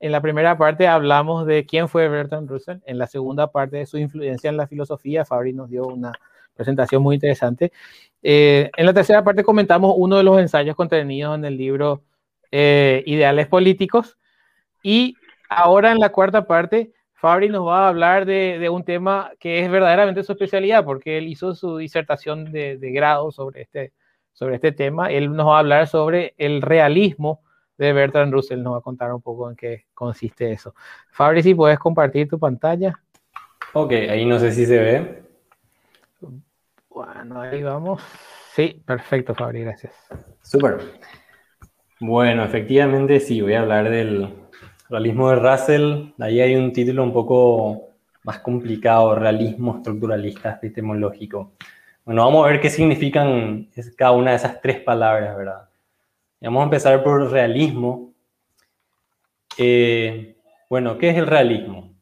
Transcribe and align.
En 0.00 0.12
la 0.12 0.22
primera 0.22 0.56
parte 0.56 0.88
hablamos 0.88 1.46
de 1.46 1.66
quién 1.66 1.86
fue 1.86 2.08
Bertrand 2.08 2.48
Russell. 2.48 2.78
En 2.86 2.96
la 2.96 3.06
segunda 3.06 3.52
parte 3.52 3.76
de 3.76 3.86
su 3.86 3.98
influencia 3.98 4.48
en 4.48 4.56
la 4.56 4.66
filosofía, 4.66 5.26
Fabri 5.26 5.52
nos 5.52 5.68
dio 5.68 5.86
una 5.86 6.12
presentación 6.54 7.02
muy 7.02 7.16
interesante. 7.16 7.70
Eh, 8.22 8.70
en 8.76 8.86
la 8.86 8.94
tercera 8.94 9.22
parte 9.22 9.44
comentamos 9.44 9.94
uno 9.96 10.16
de 10.16 10.22
los 10.22 10.40
ensayos 10.40 10.74
contenidos 10.74 11.36
en 11.36 11.44
el 11.44 11.56
libro 11.58 12.02
eh, 12.50 13.02
Ideales 13.04 13.46
Políticos. 13.46 14.16
Y 14.82 15.16
ahora 15.50 15.92
en 15.92 15.98
la 15.98 16.10
cuarta 16.10 16.46
parte, 16.46 16.92
Fabri 17.12 17.50
nos 17.50 17.66
va 17.66 17.84
a 17.84 17.88
hablar 17.88 18.24
de, 18.24 18.68
un 18.70 18.84
tema 18.84 19.32
que 19.38 19.60
es 19.62 19.70
verdaderamente 19.70 20.22
su 20.22 20.32
especialidad, 20.32 20.82
porque 20.82 21.18
él 21.18 21.28
hizo 21.28 21.54
su 21.54 21.76
disertación 21.76 22.50
de, 22.50 22.78
grado 22.80 23.30
sobre 23.32 23.60
este, 23.62 23.92
sobre 24.32 24.54
este 24.54 24.72
tema. 24.72 25.10
Él 25.10 25.30
nos 25.30 25.46
va 25.46 25.56
a 25.56 25.60
hablar 25.60 25.86
sobre 25.88 26.34
el 26.38 26.62
realismo 26.62 27.42
de 27.84 27.92
Bertrand 27.92 28.32
Russell. 28.32 28.62
Nos 28.62 28.74
va 28.74 28.78
a 28.78 28.82
contar 28.82 29.12
un 29.12 29.22
poco 29.22 29.50
en 29.50 29.56
qué 29.56 29.86
consiste 29.94 30.52
eso. 30.52 30.74
Fabri, 31.10 31.42
si 31.42 31.54
puedes 31.54 31.78
compartir 31.78 32.28
tu 32.28 32.38
pantalla. 32.38 32.98
Ok, 33.72 33.92
ahí 33.92 34.24
no 34.24 34.38
sé 34.38 34.52
si 34.52 34.66
se 34.66 34.78
ve. 34.78 35.22
Bueno, 36.88 37.40
ahí 37.40 37.62
vamos. 37.62 38.02
Sí, 38.52 38.82
perfecto, 38.84 39.34
Fabri, 39.34 39.62
gracias. 39.62 39.92
Súper. 40.42 40.80
Bueno, 42.00 42.44
efectivamente 42.44 43.20
sí, 43.20 43.40
voy 43.40 43.54
a 43.54 43.60
hablar 43.60 43.90
del 43.90 44.34
realismo 44.88 45.30
de 45.30 45.36
Russell. 45.36 46.12
Ahí 46.18 46.40
hay 46.40 46.56
un 46.56 46.72
título 46.72 47.02
un 47.02 47.12
poco 47.12 47.90
más 48.24 48.40
complicado, 48.40 49.14
realismo 49.14 49.76
estructuralista 49.76 50.50
epistemológico. 50.52 51.52
Bueno, 52.04 52.24
vamos 52.24 52.44
a 52.44 52.50
ver 52.50 52.60
qué 52.60 52.70
significan 52.70 53.68
cada 53.96 54.12
una 54.12 54.30
de 54.30 54.36
esas 54.36 54.60
tres 54.60 54.80
palabras, 54.80 55.36
¿verdad? 55.36 55.69
Vamos 56.40 56.60
a 56.60 56.64
empezar 56.64 57.02
por 57.02 57.30
realismo. 57.30 58.12
Eh, 59.58 60.36
bueno, 60.68 60.96
¿qué 60.96 61.10
es 61.10 61.16
el 61.16 61.26
realismo? 61.26 61.92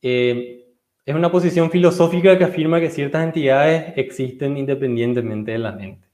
Eh, 0.00 0.66
es 1.04 1.14
una 1.14 1.30
posición 1.30 1.70
filosófica 1.70 2.36
que 2.36 2.44
afirma 2.44 2.80
que 2.80 2.90
ciertas 2.90 3.24
entidades 3.24 3.92
existen 3.96 4.56
independientemente 4.56 5.52
de 5.52 5.58
la 5.58 5.72
mente. 5.72 6.08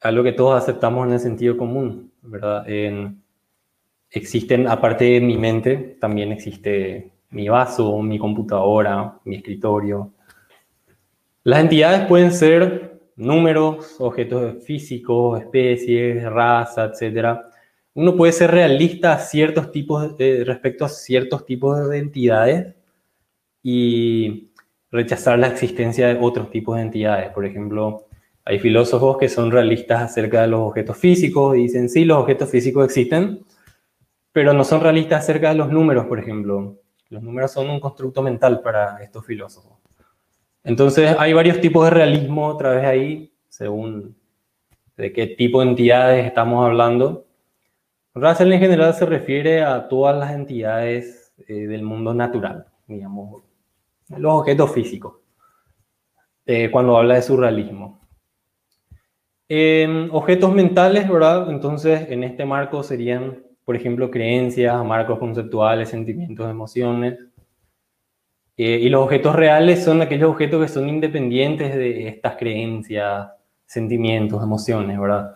Algo 0.00 0.22
que 0.22 0.32
todos 0.32 0.62
aceptamos 0.62 1.06
en 1.06 1.14
el 1.14 1.20
sentido 1.20 1.56
común, 1.56 2.12
¿verdad? 2.22 2.66
existen, 4.10 4.68
aparte 4.68 5.04
de 5.04 5.20
mi 5.20 5.36
mente, 5.36 5.96
también 6.00 6.30
existe 6.30 7.10
mi 7.30 7.48
vaso, 7.48 8.00
mi 8.00 8.18
computadora, 8.18 9.18
mi 9.24 9.36
escritorio. 9.36 10.12
Las 11.42 11.60
entidades 11.60 12.06
pueden 12.06 12.32
ser 12.32 12.93
números, 13.16 13.96
objetos 14.00 14.64
físicos, 14.64 15.40
especies, 15.40 16.24
raza, 16.24 16.90
etc. 16.92 17.40
Uno 17.94 18.16
puede 18.16 18.32
ser 18.32 18.50
realista 18.50 19.14
a 19.14 19.18
ciertos 19.18 19.70
tipos, 19.70 20.16
respecto 20.18 20.84
a 20.84 20.88
ciertos 20.88 21.44
tipos 21.46 21.88
de 21.88 21.98
entidades 21.98 22.74
y 23.62 24.50
rechazar 24.90 25.38
la 25.38 25.48
existencia 25.48 26.08
de 26.08 26.18
otros 26.20 26.50
tipos 26.50 26.76
de 26.76 26.82
entidades. 26.82 27.30
Por 27.32 27.44
ejemplo, 27.46 28.06
hay 28.44 28.58
filósofos 28.58 29.18
que 29.18 29.28
son 29.28 29.50
realistas 29.50 30.02
acerca 30.02 30.42
de 30.42 30.48
los 30.48 30.60
objetos 30.60 30.96
físicos 30.96 31.56
y 31.56 31.62
dicen, 31.62 31.88
sí, 31.88 32.04
los 32.04 32.18
objetos 32.18 32.50
físicos 32.50 32.84
existen, 32.84 33.44
pero 34.32 34.52
no 34.52 34.64
son 34.64 34.80
realistas 34.80 35.22
acerca 35.24 35.50
de 35.50 35.56
los 35.56 35.70
números, 35.70 36.06
por 36.06 36.18
ejemplo. 36.18 36.78
Los 37.08 37.22
números 37.22 37.52
son 37.52 37.70
un 37.70 37.80
constructo 37.80 38.22
mental 38.22 38.60
para 38.60 39.02
estos 39.02 39.24
filósofos. 39.24 39.73
Entonces, 40.64 41.14
hay 41.18 41.34
varios 41.34 41.60
tipos 41.60 41.84
de 41.84 41.90
realismo 41.90 42.46
otra 42.46 42.70
vez 42.70 42.84
ahí, 42.84 43.32
según 43.48 44.16
de 44.96 45.12
qué 45.12 45.26
tipo 45.26 45.60
de 45.60 45.68
entidades 45.68 46.26
estamos 46.26 46.64
hablando. 46.64 47.26
Russell 48.14 48.52
en 48.52 48.60
general 48.60 48.94
se 48.94 49.04
refiere 49.04 49.62
a 49.62 49.88
todas 49.88 50.16
las 50.16 50.32
entidades 50.32 51.34
eh, 51.46 51.66
del 51.66 51.82
mundo 51.82 52.14
natural, 52.14 52.66
digamos, 52.86 53.42
los 54.08 54.32
objetos 54.32 54.72
físicos, 54.72 55.16
eh, 56.46 56.70
cuando 56.70 56.96
habla 56.96 57.16
de 57.16 57.22
surrealismo. 57.22 58.00
objetos 60.12 60.54
mentales, 60.54 61.08
¿verdad? 61.08 61.50
Entonces, 61.50 62.08
en 62.08 62.24
este 62.24 62.46
marco 62.46 62.82
serían, 62.82 63.42
por 63.64 63.76
ejemplo, 63.76 64.10
creencias, 64.10 64.82
marcos 64.84 65.18
conceptuales, 65.18 65.90
sentimientos, 65.90 66.48
emociones. 66.48 67.18
Eh, 68.56 68.78
y 68.82 68.88
los 68.88 69.02
objetos 69.02 69.34
reales 69.34 69.82
son 69.82 70.00
aquellos 70.00 70.30
objetos 70.30 70.62
que 70.62 70.68
son 70.68 70.88
independientes 70.88 71.74
de 71.74 72.06
estas 72.08 72.36
creencias, 72.36 73.28
sentimientos, 73.66 74.42
emociones, 74.42 74.98
¿verdad? 74.98 75.34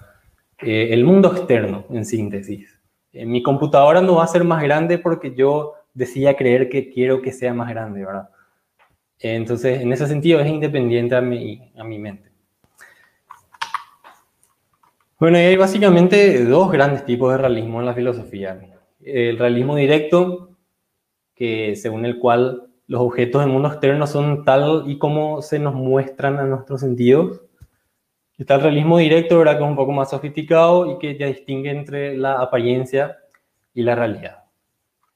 Eh, 0.61 0.89
el 0.93 1.05
mundo 1.05 1.33
externo, 1.33 1.85
en 1.91 2.05
síntesis. 2.05 2.79
mi 3.13 3.43
computadora 3.43 4.01
no 4.01 4.17
va 4.17 4.25
a 4.25 4.29
ser 4.29 4.45
más 4.45 4.63
grande 4.63 4.99
porque 4.99 5.35
yo 5.35 5.75
decía 5.95 6.37
creer 6.37 6.69
que 6.69 6.91
quiero 6.91 7.21
que 7.23 7.33
sea 7.33 7.53
más 7.55 7.69
grande, 7.69 8.05
¿verdad? 8.05 8.29
Entonces, 9.21 9.81
en 9.81 9.93
ese 9.93 10.07
sentido, 10.07 10.39
es 10.41 10.47
independiente 10.47 11.17
a 11.17 11.21
mi, 11.21 11.73
a 11.77 11.83
mi 11.83 11.99
mente. 11.99 12.29
Bueno, 15.19 15.39
hay 15.39 15.57
básicamente 15.57 16.45
dos 16.45 16.71
grandes 16.71 17.05
tipos 17.05 17.33
de 17.33 17.39
realismo 17.39 17.81
en 17.81 17.87
la 17.87 17.95
filosofía. 17.95 18.61
El 19.01 19.37
realismo 19.37 19.75
directo, 19.75 20.51
que 21.35 21.75
según 21.75 22.05
el 22.05 22.21
cual 22.21 22.68
los 22.89 23.03
objetos 23.03 23.43
del 23.43 23.53
mundo 23.53 23.69
externo 23.69 24.07
son 24.07 24.45
tal 24.45 24.85
y 24.87 24.99
como 24.99 25.43
se 25.43 25.59
nos 25.59 25.75
muestran 25.75 26.39
a 26.39 26.45
nuestros 26.45 26.81
sentidos. 26.81 27.43
Está 28.39 28.55
el 28.55 28.63
realismo 28.63 28.99
directo, 28.99 29.39
¿verdad? 29.39 29.59
que 29.59 29.65
es 29.65 29.69
un 29.69 29.77
poco 29.77 29.93
más 29.93 30.11
sofisticado 30.11 30.91
y 30.91 30.99
que 30.99 31.19
ya 31.19 31.27
distingue 31.27 31.71
entre 31.71 32.17
la 32.17 32.41
apariencia 32.41 33.19
y 33.75 33.83
la 33.83 33.95
realidad. 33.95 34.45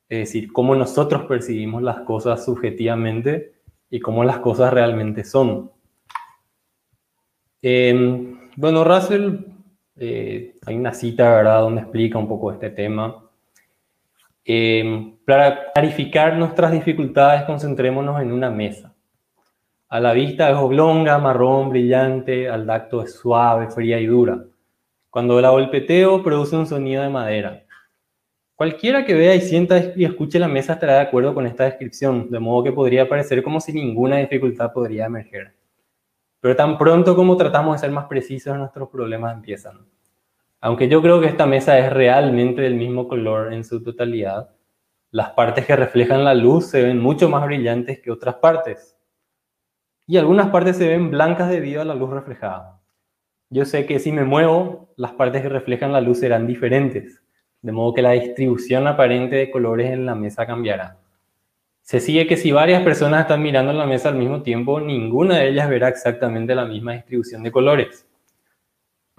Es 0.08 0.18
decir, 0.28 0.52
cómo 0.52 0.74
nosotros 0.74 1.24
percibimos 1.24 1.82
las 1.82 2.00
cosas 2.00 2.44
subjetivamente 2.44 3.54
y 3.88 4.00
cómo 4.00 4.22
las 4.22 4.40
cosas 4.40 4.72
realmente 4.72 5.24
son. 5.24 5.70
Em, 7.62 8.50
bueno, 8.56 8.84
Russell, 8.84 9.36
eh, 9.96 10.58
hay 10.66 10.76
una 10.76 10.92
cita, 10.92 11.36
¿verdad?, 11.36 11.60
donde 11.60 11.82
explica 11.82 12.18
un 12.18 12.28
poco 12.28 12.52
este 12.52 12.68
tema. 12.70 13.21
Em, 14.44 15.16
para 15.24 15.72
clarificar 15.72 16.36
nuestras 16.36 16.72
dificultades, 16.72 17.44
concentrémonos 17.44 18.20
en 18.20 18.32
una 18.32 18.50
mesa. 18.50 18.94
A 19.88 20.00
la 20.00 20.12
vista 20.12 20.50
es 20.50 20.56
oblonga, 20.56 21.18
marrón, 21.18 21.70
brillante, 21.70 22.48
al 22.48 22.66
tacto 22.66 23.02
es 23.02 23.14
suave, 23.14 23.70
fría 23.70 24.00
y 24.00 24.06
dura. 24.06 24.42
Cuando 25.10 25.40
la 25.40 25.50
golpeteo, 25.50 26.22
produce 26.22 26.56
un 26.56 26.66
sonido 26.66 27.02
de 27.02 27.10
madera. 27.10 27.64
Cualquiera 28.54 29.04
que 29.04 29.14
vea 29.14 29.34
y 29.34 29.40
sienta 29.40 29.92
y 29.94 30.04
escuche 30.04 30.38
la 30.38 30.48
mesa 30.48 30.74
estará 30.74 30.94
de 30.94 31.00
acuerdo 31.00 31.34
con 31.34 31.46
esta 31.46 31.64
descripción, 31.64 32.30
de 32.30 32.38
modo 32.38 32.64
que 32.64 32.72
podría 32.72 33.08
parecer 33.08 33.42
como 33.42 33.60
si 33.60 33.72
ninguna 33.72 34.16
dificultad 34.16 34.72
podría 34.72 35.06
emerger. 35.06 35.52
Pero 36.40 36.56
tan 36.56 36.78
pronto 36.78 37.14
como 37.14 37.36
tratamos 37.36 37.74
de 37.74 37.80
ser 37.80 37.90
más 37.90 38.06
precisos, 38.06 38.56
nuestros 38.56 38.88
problemas 38.88 39.34
empiezan. 39.34 39.86
Aunque 40.62 40.88
yo 40.88 41.02
creo 41.02 41.20
que 41.20 41.26
esta 41.26 41.44
mesa 41.44 41.78
es 41.78 41.92
realmente 41.92 42.62
del 42.62 42.74
mismo 42.74 43.06
color 43.06 43.52
en 43.52 43.64
su 43.64 43.82
totalidad, 43.82 44.54
las 45.10 45.32
partes 45.32 45.66
que 45.66 45.76
reflejan 45.76 46.24
la 46.24 46.32
luz 46.32 46.68
se 46.68 46.82
ven 46.82 46.98
mucho 46.98 47.28
más 47.28 47.44
brillantes 47.44 48.00
que 48.00 48.10
otras 48.10 48.36
partes. 48.36 48.96
Y 50.06 50.16
algunas 50.16 50.48
partes 50.48 50.78
se 50.78 50.88
ven 50.88 51.10
blancas 51.10 51.50
debido 51.50 51.82
a 51.82 51.84
la 51.84 51.94
luz 51.94 52.08
reflejada. 52.08 52.80
Yo 53.50 53.66
sé 53.66 53.84
que 53.84 53.98
si 53.98 54.10
me 54.10 54.24
muevo, 54.24 54.88
las 54.96 55.12
partes 55.12 55.42
que 55.42 55.50
reflejan 55.50 55.92
la 55.92 56.00
luz 56.00 56.20
serán 56.20 56.46
diferentes 56.46 57.22
de 57.62 57.72
modo 57.72 57.94
que 57.94 58.02
la 58.02 58.10
distribución 58.10 58.86
aparente 58.86 59.36
de 59.36 59.50
colores 59.50 59.90
en 59.90 60.04
la 60.04 60.16
mesa 60.16 60.46
cambiará. 60.46 60.98
Se 61.80 62.00
sigue 62.00 62.26
que 62.26 62.36
si 62.36 62.52
varias 62.52 62.82
personas 62.82 63.22
están 63.22 63.42
mirando 63.42 63.72
la 63.72 63.86
mesa 63.86 64.08
al 64.08 64.16
mismo 64.16 64.42
tiempo, 64.42 64.80
ninguna 64.80 65.38
de 65.38 65.48
ellas 65.48 65.68
verá 65.68 65.88
exactamente 65.88 66.54
la 66.54 66.64
misma 66.64 66.92
distribución 66.94 67.42
de 67.42 67.52
colores. 67.52 68.06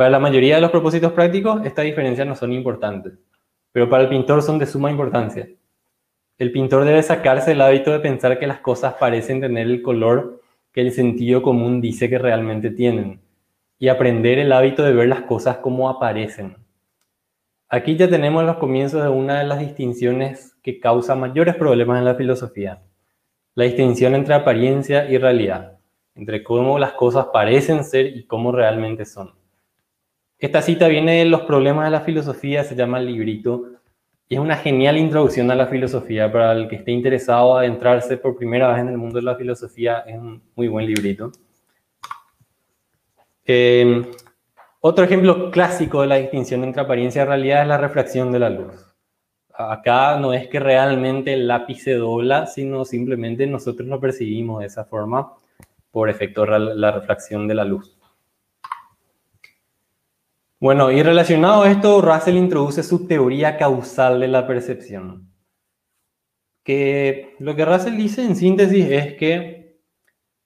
Para 0.03 0.11
la 0.11 0.19
mayoría 0.19 0.55
de 0.55 0.61
los 0.61 0.69
propósitos 0.69 1.13
prácticos, 1.13 1.65
estas 1.65 1.85
diferencias 1.85 2.27
no 2.27 2.35
son 2.35 2.51
importantes, 2.51 3.13
pero 3.71 3.89
para 3.89 4.03
el 4.03 4.09
pintor 4.09 4.41
son 4.41 4.59
de 4.59 4.65
suma 4.65 4.91
importancia. 4.91 5.47
El 6.37 6.51
pintor 6.51 6.83
debe 6.83 7.01
sacarse 7.01 7.53
el 7.53 7.61
hábito 7.61 7.89
de 7.89 8.01
pensar 8.01 8.37
que 8.37 8.45
las 8.45 8.59
cosas 8.59 8.95
parecen 8.95 9.39
tener 9.39 9.65
el 9.65 9.81
color 9.81 10.41
que 10.73 10.81
el 10.81 10.91
sentido 10.91 11.41
común 11.41 11.79
dice 11.79 12.09
que 12.09 12.19
realmente 12.19 12.69
tienen, 12.69 13.21
y 13.79 13.87
aprender 13.87 14.39
el 14.39 14.51
hábito 14.51 14.83
de 14.83 14.91
ver 14.91 15.07
las 15.07 15.21
cosas 15.21 15.59
como 15.59 15.87
aparecen. 15.87 16.57
Aquí 17.69 17.95
ya 17.95 18.09
tenemos 18.09 18.43
los 18.43 18.57
comienzos 18.57 19.03
de 19.03 19.07
una 19.07 19.39
de 19.39 19.45
las 19.45 19.61
distinciones 19.61 20.57
que 20.61 20.81
causa 20.81 21.15
mayores 21.15 21.55
problemas 21.55 21.99
en 21.99 22.03
la 22.03 22.15
filosofía. 22.15 22.81
La 23.55 23.63
distinción 23.63 24.15
entre 24.15 24.33
apariencia 24.33 25.09
y 25.09 25.17
realidad, 25.17 25.79
entre 26.13 26.43
cómo 26.43 26.77
las 26.77 26.91
cosas 26.91 27.27
parecen 27.31 27.85
ser 27.85 28.07
y 28.07 28.25
cómo 28.25 28.51
realmente 28.51 29.05
son. 29.05 29.41
Esta 30.39 30.61
cita 30.61 30.87
viene 30.87 31.19
de 31.19 31.25
los 31.25 31.41
problemas 31.41 31.85
de 31.85 31.91
la 31.91 32.01
filosofía, 32.01 32.63
se 32.63 32.75
llama 32.75 32.99
el 32.99 33.05
librito, 33.05 33.65
y 34.27 34.35
es 34.35 34.41
una 34.41 34.57
genial 34.57 34.97
introducción 34.97 35.49
a 35.51 35.55
la 35.55 35.67
filosofía 35.67 36.31
para 36.31 36.53
el 36.53 36.67
que 36.67 36.77
esté 36.77 36.91
interesado 36.91 37.55
a 37.55 37.61
adentrarse 37.61 38.17
por 38.17 38.35
primera 38.35 38.69
vez 38.69 38.79
en 38.79 38.89
el 38.89 38.97
mundo 38.97 39.19
de 39.19 39.25
la 39.25 39.35
filosofía, 39.35 39.99
es 40.07 40.17
un 40.17 40.41
muy 40.55 40.67
buen 40.67 40.85
librito. 40.85 41.31
Eh, 43.45 44.01
otro 44.79 45.05
ejemplo 45.05 45.51
clásico 45.51 46.01
de 46.01 46.07
la 46.07 46.15
distinción 46.15 46.63
entre 46.63 46.81
apariencia 46.81 47.21
y 47.21 47.25
realidad 47.25 47.61
es 47.61 47.67
la 47.67 47.77
refracción 47.77 48.31
de 48.31 48.39
la 48.39 48.49
luz. 48.49 48.93
Acá 49.53 50.17
no 50.19 50.33
es 50.33 50.47
que 50.47 50.59
realmente 50.59 51.33
el 51.33 51.47
lápiz 51.47 51.83
se 51.83 51.93
dobla, 51.93 52.47
sino 52.47 52.83
simplemente 52.85 53.45
nosotros 53.45 53.87
lo 53.87 53.99
percibimos 53.99 54.61
de 54.61 54.65
esa 54.65 54.83
forma 54.83 55.33
por 55.91 56.09
efecto 56.09 56.41
de 56.45 56.59
la 56.59 56.91
refracción 56.91 57.47
de 57.47 57.53
la 57.53 57.63
luz. 57.63 57.95
Bueno, 60.63 60.93
y 60.93 61.03
relacionado 61.03 61.63
a 61.63 61.71
esto, 61.71 61.99
Russell 61.99 62.37
introduce 62.37 62.83
su 62.83 63.05
teoría 63.05 63.57
causal 63.57 64.21
de 64.21 64.29
la 64.29 64.47
percepción. 64.47 65.29
Que 66.63 67.35
lo 67.39 67.53
que 67.57 67.65
Russell 67.65 67.97
dice 67.97 68.23
en 68.23 68.37
síntesis 68.37 68.85
es 68.89 69.15
que 69.15 69.81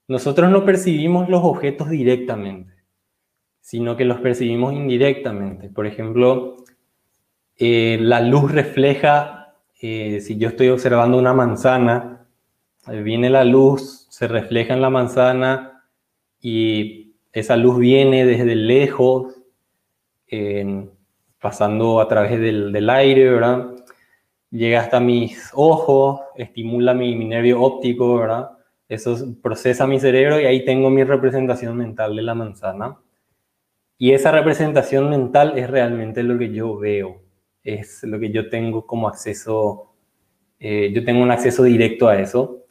nosotros 0.07 0.49
no 0.49 0.65
percibimos 0.65 1.29
los 1.29 1.43
objetos 1.43 1.91
directamente, 1.91 2.73
sino 3.61 3.95
que 3.95 4.05
los 4.05 4.19
percibimos 4.19 4.73
indirectamente. 4.73 5.69
Por 5.69 5.85
ejemplo, 5.85 6.55
eh, 7.55 7.99
la 8.01 8.19
luz 8.19 8.51
refleja, 8.51 9.53
eh, 9.79 10.19
si 10.19 10.39
yo 10.39 10.49
estoy 10.49 10.69
observando 10.69 11.19
una 11.19 11.35
manzana, 11.35 12.27
viene 12.87 13.29
la 13.29 13.43
luz, 13.43 14.07
se 14.09 14.27
refleja 14.27 14.73
en 14.73 14.81
la 14.81 14.89
manzana 14.89 15.83
y 16.41 17.13
esa 17.33 17.55
luz 17.55 17.77
viene 17.77 18.25
desde 18.25 18.55
lejos 18.55 19.36
pasando 21.39 22.01
a 22.01 22.07
través 22.07 22.39
del, 22.39 22.89
aire, 22.89 23.31
¿verdad? 23.31 23.75
Llega 24.51 24.81
hasta 24.81 24.99
mis 24.99 25.51
ojos, 25.53 26.21
estimula 26.35 26.93
mi, 26.93 27.15
nervio 27.25 27.61
óptico, 27.61 28.17
¿verdad? 28.17 28.51
Eso 28.87 29.17
procesa 29.41 29.85
mi 29.87 29.99
cerebro 29.99 30.39
y 30.39 30.45
ahí 30.45 30.63
tengo 30.63 30.89
mi 30.89 31.03
representación 31.03 31.77
mental 31.77 32.15
de 32.15 32.21
la 32.21 32.35
manzana. 32.35 32.97
Y 33.97 34.11
esa 34.11 34.31
representación 34.31 35.09
mental 35.09 35.57
es 35.57 35.69
realmente 35.69 36.23
lo 36.23 36.37
que 36.37 36.53
yo 36.53 36.77
veo, 36.77 37.21
es 37.63 38.03
lo 38.03 38.19
que 38.19 38.31
yo 38.31 38.49
tengo 38.49 38.85
como 38.85 39.07
acceso, 39.07 39.93
eh, 40.59 40.91
yo 40.93 41.03
tengo 41.03 41.21
un 41.21 41.31
acceso 41.31 41.63
directo 41.63 42.07
a 42.07 42.19
eso 42.19 42.66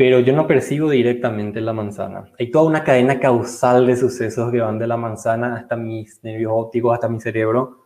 pero 0.00 0.18
yo 0.20 0.32
no 0.32 0.46
percibo 0.46 0.88
directamente 0.88 1.60
la 1.60 1.74
manzana. 1.74 2.32
Hay 2.38 2.50
toda 2.50 2.64
una 2.64 2.82
cadena 2.84 3.20
causal 3.20 3.86
de 3.86 3.96
sucesos 3.96 4.50
que 4.50 4.58
van 4.58 4.78
de 4.78 4.86
la 4.86 4.96
manzana 4.96 5.56
hasta 5.56 5.76
mis 5.76 6.24
nervios 6.24 6.52
ópticos, 6.54 6.94
hasta 6.94 7.10
mi 7.10 7.20
cerebro. 7.20 7.84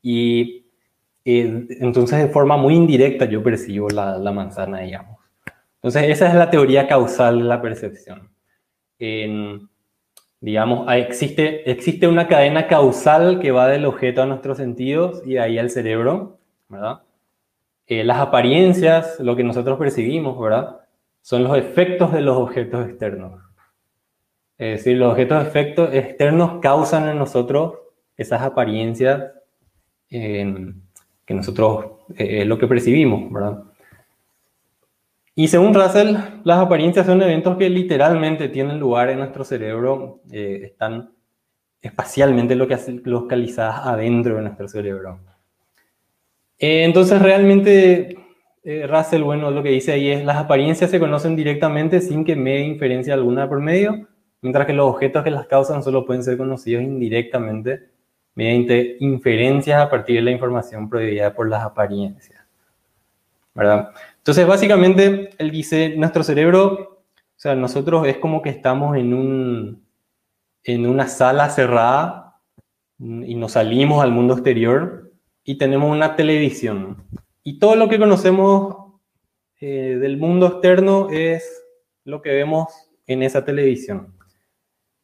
Y 0.00 0.64
eh, 1.22 1.66
entonces 1.80 2.18
de 2.20 2.28
forma 2.28 2.56
muy 2.56 2.74
indirecta 2.74 3.26
yo 3.26 3.42
percibo 3.42 3.90
la, 3.90 4.16
la, 4.16 4.32
manzana, 4.32 4.80
digamos. 4.80 5.18
Entonces 5.74 6.04
esa 6.08 6.28
es 6.28 6.34
la 6.34 6.48
teoría 6.48 6.88
causal 6.88 7.40
de 7.40 7.44
la 7.44 7.60
percepción. 7.60 8.30
En, 8.98 9.68
digamos, 10.40 10.90
existe, 10.94 11.70
existe 11.70 12.08
una 12.08 12.26
cadena 12.26 12.68
causal 12.68 13.38
que 13.38 13.50
va 13.50 13.68
del 13.68 13.84
objeto 13.84 14.22
a 14.22 14.26
nuestros 14.26 14.56
sentidos 14.56 15.20
y 15.26 15.36
ahí 15.36 15.58
al 15.58 15.68
cerebro, 15.68 16.38
¿verdad? 16.70 17.02
Eh, 17.86 18.02
las 18.02 18.16
apariencias, 18.16 19.20
lo 19.20 19.36
que 19.36 19.44
nosotros 19.44 19.78
percibimos, 19.78 20.40
¿verdad? 20.40 20.83
Son 21.24 21.42
los 21.42 21.56
efectos 21.56 22.12
de 22.12 22.20
los 22.20 22.36
objetos 22.36 22.86
externos. 22.86 23.40
Es 24.58 24.78
decir, 24.78 24.98
los 24.98 25.12
objetos 25.12 25.42
efectos 25.42 25.88
externos 25.94 26.60
causan 26.60 27.08
en 27.08 27.16
nosotros 27.16 27.78
esas 28.14 28.42
apariencias 28.42 29.32
que 30.10 31.34
nosotros 31.34 31.92
eh, 32.14 32.42
es 32.42 32.46
lo 32.46 32.58
que 32.58 32.66
percibimos, 32.66 33.32
¿verdad? 33.32 33.64
Y 35.34 35.48
según 35.48 35.72
Russell, 35.72 36.14
las 36.44 36.58
apariencias 36.58 37.06
son 37.06 37.22
eventos 37.22 37.56
que 37.56 37.70
literalmente 37.70 38.50
tienen 38.50 38.78
lugar 38.78 39.08
en 39.08 39.20
nuestro 39.20 39.44
cerebro, 39.44 40.20
eh, 40.30 40.60
están 40.64 41.10
espacialmente 41.80 42.54
localizadas 42.54 43.86
adentro 43.86 44.36
de 44.36 44.42
nuestro 44.42 44.68
cerebro. 44.68 45.20
Eh, 46.58 46.84
entonces, 46.84 47.20
realmente 47.22 48.23
eh, 48.64 48.86
Russell, 48.86 49.22
bueno, 49.22 49.50
lo 49.50 49.62
que 49.62 49.68
dice 49.68 49.92
ahí 49.92 50.10
es, 50.10 50.24
las 50.24 50.38
apariencias 50.38 50.90
se 50.90 50.98
conocen 50.98 51.36
directamente 51.36 52.00
sin 52.00 52.24
que 52.24 52.34
me 52.34 52.54
dé 52.54 52.60
inferencia 52.60 53.12
alguna 53.12 53.46
por 53.46 53.60
medio, 53.60 54.08
mientras 54.40 54.66
que 54.66 54.72
los 54.72 54.88
objetos 54.90 55.22
que 55.22 55.30
las 55.30 55.46
causan 55.46 55.82
solo 55.82 56.06
pueden 56.06 56.24
ser 56.24 56.38
conocidos 56.38 56.82
indirectamente 56.82 57.90
mediante 58.34 58.96
inferencias 59.00 59.80
a 59.80 59.90
partir 59.90 60.16
de 60.16 60.22
la 60.22 60.30
información 60.30 60.88
prohibida 60.88 61.34
por 61.34 61.48
las 61.48 61.62
apariencias. 61.62 62.42
¿Verdad? 63.54 63.90
Entonces, 64.16 64.46
básicamente, 64.46 65.30
él 65.38 65.50
dice, 65.50 65.94
nuestro 65.96 66.22
cerebro, 66.24 67.02
o 67.14 67.36
sea, 67.36 67.54
nosotros 67.54 68.06
es 68.08 68.16
como 68.16 68.42
que 68.42 68.48
estamos 68.48 68.96
en, 68.96 69.14
un, 69.14 69.84
en 70.64 70.86
una 70.86 71.06
sala 71.06 71.50
cerrada 71.50 72.40
y 72.98 73.34
nos 73.34 73.52
salimos 73.52 74.02
al 74.02 74.10
mundo 74.10 74.34
exterior 74.34 75.12
y 75.44 75.58
tenemos 75.58 75.92
una 75.92 76.16
televisión. 76.16 76.96
Y 77.46 77.58
todo 77.58 77.76
lo 77.76 77.90
que 77.90 77.98
conocemos 77.98 78.74
eh, 79.60 79.98
del 80.00 80.16
mundo 80.16 80.46
externo 80.46 81.10
es 81.10 81.62
lo 82.04 82.22
que 82.22 82.30
vemos 82.32 82.72
en 83.06 83.22
esa 83.22 83.44
televisión. 83.44 84.14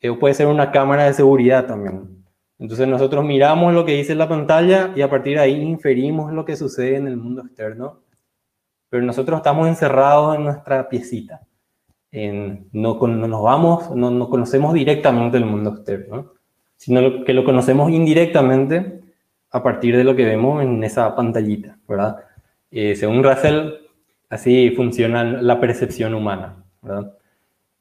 Eh, 0.00 0.10
puede 0.12 0.32
ser 0.32 0.46
una 0.46 0.70
cámara 0.70 1.04
de 1.04 1.12
seguridad 1.12 1.66
también. 1.66 2.25
Entonces 2.58 2.88
nosotros 2.88 3.26
miramos 3.26 3.75
lo 3.75 3.84
que 3.84 3.92
dice 3.92 4.14
la 4.14 4.28
pantalla 4.28 4.90
y 4.96 5.02
a 5.02 5.10
partir 5.10 5.37
de 5.37 5.42
ahí 5.42 5.60
inferimos 5.60 6.32
lo 6.32 6.46
que 6.46 6.56
sucede 6.56 6.96
en 6.96 7.08
el 7.08 7.19
mundo 7.19 7.42
externo. 7.42 8.00
Pero 8.88 9.02
nosotros 9.02 9.37
estamos 9.37 9.69
encerrados 9.69 10.37
en 10.37 10.44
nuestra 10.44 10.88
piecita. 10.88 11.42
no, 12.12 12.98
no, 13.06 13.28
nos 13.28 13.42
vamos, 13.42 13.94
no, 13.94 14.31
conocemos 14.31 14.72
directamente 14.72 15.37
el 15.37 15.44
mundo 15.44 15.75
externo, 15.75 16.32
sino 16.76 17.22
que 17.22 17.34
lo 17.34 17.44
conocemos 17.44 17.90
indirectamente 17.90 19.02
a 19.50 19.62
partir 19.62 19.94
de 19.94 20.04
lo 20.04 20.16
que 20.16 20.25
vemos 20.25 20.62
en 20.62 20.82
esa 20.84 21.14
pantallita, 21.14 21.78
¿verdad? 21.87 22.29
Eh, 22.70 22.94
según 22.94 23.25
Russell, 23.25 23.75
así 24.28 24.70
funciona 24.70 25.25
la 25.25 25.58
percepción 25.61 26.14
humana. 26.14 26.64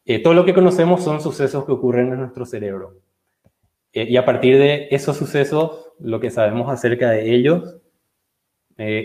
Eh, 0.06 0.20
todo 0.20 0.34
lo 0.34 0.46
que 0.46 0.54
conocemos 0.54 1.04
son 1.04 1.22
sucesos 1.22 1.66
que 1.66 1.72
ocurren 1.72 2.12
en 2.12 2.20
nuestro 2.20 2.46
cerebro. 2.46 2.98
Eh, 3.94 4.08
y 4.10 4.18
a 4.18 4.26
partir 4.26 4.58
de 4.58 4.88
esos 4.92 5.16
sucesos, 5.18 5.92
lo 6.00 6.20
que 6.20 6.32
sabemos 6.32 6.72
acerca 6.72 7.12
de 7.12 7.34
ellos, 7.34 7.76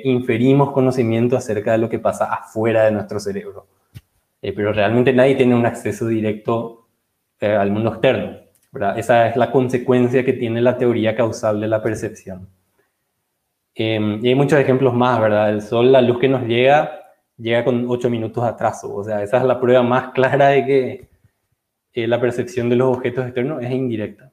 inferimos 0.05 0.71
conocimiento 0.71 1.37
acerca 1.37 1.73
de 1.73 1.79
lo 1.79 1.89
que 1.89 1.99
pasa 1.99 2.33
afuera 2.33 2.85
de 2.85 2.93
nuestro 2.93 3.19
cerebro. 3.19 3.67
pero 4.41 4.73
realmente 4.73 5.13
nadie 5.13 5.35
tiene 5.35 5.55
un 5.57 5.67
acceso 5.67 6.07
directo 6.07 6.87
al 7.41 7.73
mundo 7.73 7.91
externo. 7.91 8.39
Esa 8.97 9.29
es 9.29 9.37
la 9.37 9.51
consecuencia 9.51 10.25
que 10.25 10.33
tiene 10.35 10.61
la 10.61 10.79
teoría 10.79 11.17
causal 11.17 11.61
de 11.61 11.67
la 11.67 11.83
percepción. 11.83 12.49
Em, 13.75 14.25
y 14.25 14.29
hay 14.29 14.35
muchos 14.35 14.59
ejemplos 14.59 14.95
más, 14.95 15.21
¿verdad? 15.21 15.51
El 15.51 15.63
sol, 15.63 15.91
la 15.91 16.01
luz 16.01 16.19
que 16.19 16.29
nos 16.29 16.43
llega, 16.43 17.01
llega 17.37 17.65
con 17.65 17.87
8 17.89 18.09
minutos 18.09 18.43
de 18.45 18.51
atraso. 18.51 18.95
O 18.95 19.03
sea, 19.03 19.23
esa 19.23 19.39
es 19.39 19.45
la 19.45 19.61
prueba 19.61 19.83
más 19.83 20.13
clara 20.13 20.49
de 20.49 20.65
que 20.65 21.09
eh, 21.93 22.07
la 22.07 22.21
percepción 22.21 22.69
de 22.69 22.77
los 22.77 22.97
objetos 22.97 23.25
externos 23.27 23.63
es 23.63 23.71
indirecta. 23.71 24.31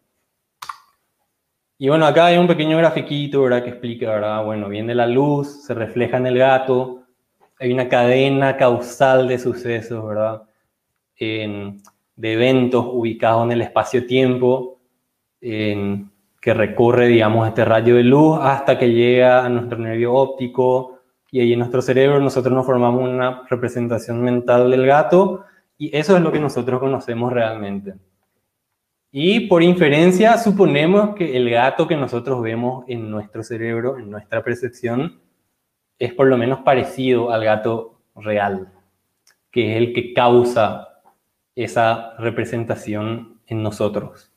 Y 1.77 1.89
bueno, 1.89 2.05
acá 2.05 2.27
hay 2.27 2.37
un 2.37 2.47
pequeño 2.47 2.77
grafiquito, 2.77 3.41
¿verdad? 3.41 3.63
Que 3.63 3.71
explica, 3.71 4.11
¿verdad? 4.11 4.45
Bueno, 4.45 4.69
viene 4.69 4.93
la 4.93 5.07
luz, 5.07 5.65
se 5.65 5.73
refleja 5.73 6.17
en 6.17 6.27
el 6.27 6.37
gato, 6.37 7.01
hay 7.59 7.73
una 7.73 7.89
cadena 7.89 8.55
causal 8.57 9.27
de 9.27 9.39
sucesos, 9.39 10.05
¿verdad? 10.07 10.43
de 11.17 12.33
eventos 12.33 12.85
ubicados 12.87 13.45
en 13.45 13.51
el 13.51 13.61
espacio-tiempo, 13.61 14.79
en 15.39 16.10
que 16.41 16.55
recorre, 16.55 17.07
digamos, 17.07 17.47
este 17.47 17.63
rayo 17.63 17.95
de 17.95 18.03
luz 18.03 18.39
hasta 18.41 18.79
que 18.79 18.91
llega 18.91 19.45
a 19.45 19.49
nuestro 19.49 19.77
nervio 19.77 20.13
óptico 20.13 20.99
y 21.29 21.39
ahí 21.39 21.53
en 21.53 21.59
nuestro 21.59 21.81
cerebro 21.83 22.19
nosotros 22.19 22.53
nos 22.53 22.65
formamos 22.65 23.07
una 23.07 23.43
representación 23.47 24.21
mental 24.21 24.71
del 24.71 24.87
gato 24.87 25.45
y 25.77 25.95
eso 25.95 26.17
es 26.17 26.23
lo 26.23 26.31
que 26.31 26.39
nosotros 26.39 26.79
conocemos 26.79 27.31
realmente. 27.31 27.93
Y 29.11 29.41
por 29.41 29.61
inferencia 29.61 30.37
suponemos 30.37 31.15
que 31.15 31.37
el 31.37 31.49
gato 31.49 31.87
que 31.87 31.95
nosotros 31.95 32.41
vemos 32.41 32.85
en 32.87 33.11
nuestro 33.11 33.43
cerebro, 33.43 33.99
en 33.99 34.09
nuestra 34.09 34.43
percepción, 34.43 35.19
es 35.99 36.13
por 36.13 36.27
lo 36.27 36.37
menos 36.37 36.61
parecido 36.61 37.31
al 37.31 37.43
gato 37.43 38.01
real, 38.15 38.71
que 39.51 39.71
es 39.71 39.77
el 39.77 39.93
que 39.93 40.13
causa 40.13 40.87
esa 41.55 42.15
representación 42.17 43.39
en 43.45 43.61
nosotros. 43.61 44.30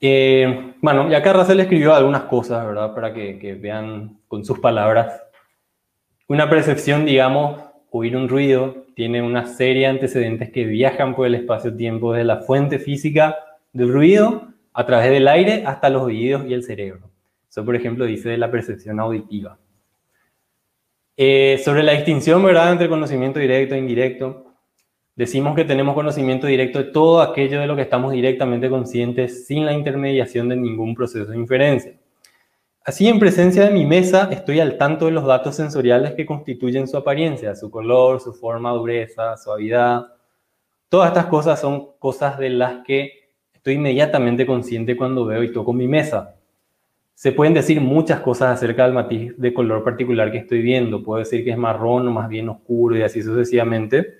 Eh, 0.00 0.74
bueno, 0.80 1.10
y 1.10 1.14
acá 1.14 1.46
escribió 1.52 1.94
algunas 1.94 2.22
cosas, 2.24 2.64
¿verdad? 2.66 2.94
Para 2.94 3.12
que, 3.12 3.58
vean 3.60 4.18
con 4.28 4.44
sus 4.44 4.58
palabras. 4.60 5.22
Una 6.28 6.48
percepción, 6.48 7.04
digamos, 7.04 7.60
oír 7.90 8.16
un 8.16 8.28
ruido, 8.28 8.86
tiene 8.94 9.22
una 9.22 9.46
serie 9.46 9.82
de 9.82 9.88
antecedentes 9.88 10.50
que 10.50 10.64
viajan 10.64 11.14
por 11.14 11.26
el 11.26 11.34
espacio-tiempo 11.34 12.12
desde 12.12 12.24
la 12.24 12.38
fuente 12.38 12.78
física 12.78 13.36
del 13.72 13.92
ruido 13.92 14.48
a 14.72 14.86
través 14.86 15.10
del 15.10 15.26
aire 15.26 15.64
hasta 15.66 15.88
los 15.88 16.02
oídos 16.02 16.44
y 16.46 16.54
el 16.54 16.62
cerebro. 16.62 17.10
Eso, 17.48 17.64
por 17.64 17.74
ejemplo, 17.74 18.04
dice 18.04 18.28
de 18.28 18.38
la 18.38 18.50
percepción 18.50 19.00
auditiva. 19.00 19.58
Eh, 21.16 21.60
sobre 21.64 21.82
la 21.82 21.92
distinción, 21.92 22.44
¿verdad?, 22.44 22.70
entre 22.70 22.88
conocimiento 22.88 23.40
directo 23.40 23.74
e 23.74 23.78
indirecto, 23.78 24.47
Decimos 25.18 25.56
que 25.56 25.64
tenemos 25.64 25.96
conocimiento 25.96 26.46
directo 26.46 26.78
de 26.78 26.92
todo 26.92 27.20
aquello 27.20 27.58
de 27.58 27.66
lo 27.66 27.74
que 27.74 27.82
estamos 27.82 28.12
directamente 28.12 28.70
conscientes 28.70 29.48
sin 29.48 29.66
la 29.66 29.72
intermediación 29.72 30.48
de 30.48 30.54
ningún 30.54 30.94
proceso 30.94 31.32
de 31.32 31.36
inferencia. 31.36 31.98
Así, 32.84 33.08
en 33.08 33.18
presencia 33.18 33.64
de 33.64 33.72
mi 33.72 33.84
mesa, 33.84 34.28
estoy 34.30 34.60
al 34.60 34.78
tanto 34.78 35.06
de 35.06 35.10
los 35.10 35.26
datos 35.26 35.56
sensoriales 35.56 36.12
que 36.12 36.24
constituyen 36.24 36.86
su 36.86 36.96
apariencia, 36.96 37.56
su 37.56 37.68
color, 37.68 38.20
su 38.20 38.32
forma, 38.32 38.70
dureza, 38.70 39.36
suavidad. 39.36 40.06
Todas 40.88 41.08
estas 41.08 41.26
cosas 41.26 41.60
son 41.60 41.94
cosas 41.98 42.38
de 42.38 42.50
las 42.50 42.84
que 42.84 43.10
estoy 43.52 43.74
inmediatamente 43.74 44.46
consciente 44.46 44.96
cuando 44.96 45.24
veo 45.26 45.42
y 45.42 45.52
toco 45.52 45.72
mi 45.72 45.88
mesa. 45.88 46.36
Se 47.14 47.32
pueden 47.32 47.54
decir 47.54 47.80
muchas 47.80 48.20
cosas 48.20 48.54
acerca 48.54 48.84
del 48.84 48.92
matiz 48.92 49.36
de 49.36 49.52
color 49.52 49.82
particular 49.82 50.30
que 50.30 50.38
estoy 50.38 50.62
viendo. 50.62 51.02
Puedo 51.02 51.18
decir 51.18 51.42
que 51.42 51.50
es 51.50 51.58
marrón 51.58 52.06
o 52.06 52.12
más 52.12 52.28
bien 52.28 52.48
oscuro 52.48 52.96
y 52.96 53.02
así 53.02 53.20
sucesivamente. 53.20 54.17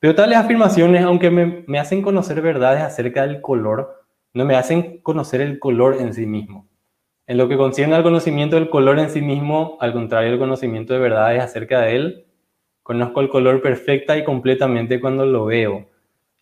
Pero 0.00 0.14
tales 0.14 0.38
afirmaciones, 0.38 1.02
aunque 1.02 1.30
me, 1.30 1.78
hacen 1.78 2.02
conocer 2.02 2.40
verdades 2.40 2.82
acerca 2.82 3.26
del 3.26 3.40
color, 3.40 4.04
no 4.32 4.44
me 4.44 4.54
hacen 4.54 4.98
conocer 4.98 5.40
el 5.40 5.58
color 5.58 5.96
en 6.00 6.14
sí 6.14 6.26
mismo. 6.26 6.68
En 7.26 7.36
lo 7.36 7.48
que 7.48 7.56
concierne 7.56 7.96
al 7.96 8.02
conocimiento 8.02 8.56
del 8.56 8.70
color 8.70 8.98
en 8.98 9.10
sí 9.10 9.20
mismo, 9.20 9.76
al 9.80 9.92
contrario 9.92 10.30
del 10.30 10.38
conocimiento 10.38 10.94
de 10.94 11.00
verdades 11.00 11.42
acerca 11.42 11.80
de 11.80 11.96
él, 11.96 12.26
conozco 12.82 13.20
el 13.20 13.28
color 13.28 13.60
perfecta 13.60 14.16
y 14.16 14.24
completamente 14.24 15.00
cuando 15.00 15.26
lo 15.26 15.46
veo. 15.46 15.88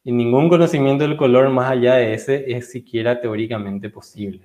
Y 0.04 0.12
ningún 0.12 0.48
conocimiento 0.48 1.04
del 1.04 1.16
color 1.16 1.48
más 1.48 1.70
allá 1.70 1.94
de 1.94 2.14
ese 2.14 2.52
es 2.52 2.70
siquiera 2.70 3.20
teóricamente 3.20 3.90
posible. 3.90 4.42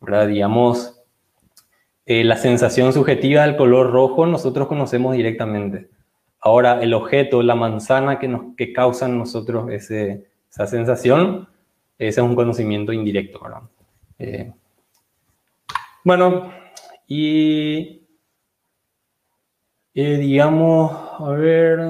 ¿verdad? 0.00 0.28
Digamos, 0.28 1.02
eh, 2.06 2.22
la 2.24 2.36
sensación 2.36 2.92
subjetiva 2.92 3.42
del 3.42 3.56
color 3.56 3.90
rojo 3.90 4.26
nosotros 4.26 4.68
conocemos 4.68 5.16
directamente. 5.16 5.88
Ahora, 6.46 6.82
el 6.82 6.92
objeto, 6.92 7.42
la 7.42 7.54
manzana 7.54 8.18
que, 8.18 8.28
nos, 8.28 8.54
que 8.54 8.70
causa 8.74 9.08
nosotros 9.08 9.70
ese, 9.70 10.28
esa 10.50 10.66
sensación, 10.66 11.48
ese 11.98 12.20
es 12.20 12.26
un 12.26 12.34
conocimiento 12.34 12.92
indirecto. 12.92 13.40
Eh, 14.18 14.52
bueno, 16.04 16.52
y 17.06 18.02
eh, 19.94 20.18
digamos, 20.18 20.92
a 21.18 21.30
ver, 21.30 21.80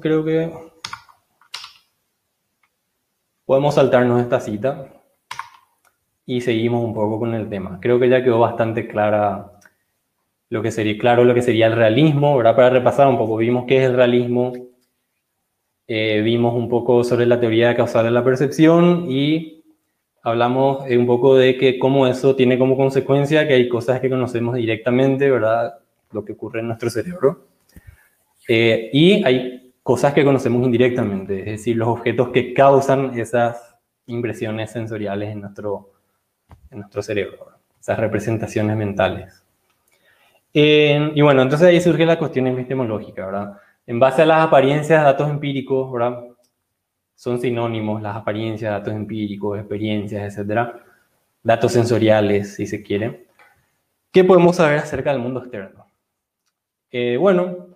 creo 0.00 0.24
que 0.24 0.52
podemos 3.44 3.74
saltarnos 3.74 4.22
esta 4.22 4.38
cita 4.38 4.92
y 6.24 6.40
seguimos 6.40 6.84
un 6.84 6.94
poco 6.94 7.18
con 7.18 7.34
el 7.34 7.48
tema. 7.48 7.80
Creo 7.80 7.98
que 7.98 8.08
ya 8.08 8.22
quedó 8.22 8.38
bastante 8.38 8.86
clara 8.86 9.57
lo 10.50 10.62
que 10.62 10.70
sería, 10.70 10.98
claro 10.98 11.24
lo 11.24 11.34
que 11.34 11.42
sería 11.42 11.66
el 11.66 11.74
realismo, 11.74 12.36
¿verdad? 12.36 12.56
Para 12.56 12.70
repasar 12.70 13.06
un 13.08 13.18
poco, 13.18 13.36
vimos 13.36 13.64
qué 13.66 13.78
es 13.78 13.84
el 13.84 13.94
realismo, 13.94 14.52
eh, 15.86 16.20
vimos 16.22 16.54
un 16.54 16.68
poco 16.68 17.04
sobre 17.04 17.26
la 17.26 17.40
teoría 17.40 17.74
causal 17.74 18.04
de 18.04 18.10
la 18.10 18.24
percepción 18.24 19.06
y 19.10 19.64
hablamos 20.22 20.84
un 20.90 21.06
poco 21.06 21.36
de 21.36 21.56
que 21.56 21.78
cómo 21.78 22.06
eso 22.06 22.36
tiene 22.36 22.58
como 22.58 22.76
consecuencia 22.76 23.46
que 23.48 23.54
hay 23.54 23.68
cosas 23.68 24.00
que 24.00 24.10
conocemos 24.10 24.56
directamente, 24.56 25.30
¿verdad? 25.30 25.78
Lo 26.12 26.24
que 26.24 26.32
ocurre 26.32 26.60
en 26.60 26.68
nuestro 26.68 26.90
cerebro. 26.90 27.46
Eh, 28.46 28.90
y 28.92 29.24
hay 29.24 29.72
cosas 29.82 30.12
que 30.12 30.24
conocemos 30.24 30.64
indirectamente, 30.64 31.40
es 31.40 31.46
decir, 31.58 31.76
los 31.76 31.88
objetos 31.88 32.28
que 32.28 32.52
causan 32.52 33.18
esas 33.18 33.76
impresiones 34.06 34.70
sensoriales 34.70 35.30
en 35.30 35.40
nuestro, 35.40 35.92
en 36.70 36.80
nuestro 36.80 37.02
cerebro, 37.02 37.52
esas 37.80 37.98
representaciones 37.98 38.76
mentales. 38.76 39.42
Eh, 40.60 41.12
y 41.14 41.22
bueno, 41.22 41.42
entonces 41.42 41.68
ahí 41.68 41.80
surge 41.80 42.04
la 42.04 42.18
cuestión 42.18 42.48
epistemológica, 42.48 43.26
¿verdad? 43.26 43.60
En 43.86 44.00
base 44.00 44.22
a 44.22 44.26
las 44.26 44.44
apariencias, 44.44 45.04
datos 45.04 45.30
empíricos, 45.30 45.92
¿verdad? 45.92 46.24
son 47.14 47.40
sinónimos, 47.40 48.02
las 48.02 48.16
apariencias, 48.16 48.72
datos 48.72 48.92
empíricos, 48.92 49.56
experiencias, 49.56 50.22
etcétera, 50.32 50.84
datos 51.44 51.70
sensoriales, 51.70 52.56
si 52.56 52.66
se 52.66 52.82
quiere. 52.82 53.28
¿Qué 54.10 54.24
podemos 54.24 54.56
saber 54.56 54.78
acerca 54.78 55.12
del 55.12 55.20
mundo 55.20 55.44
externo? 55.44 55.86
Eh, 56.90 57.16
bueno, 57.18 57.68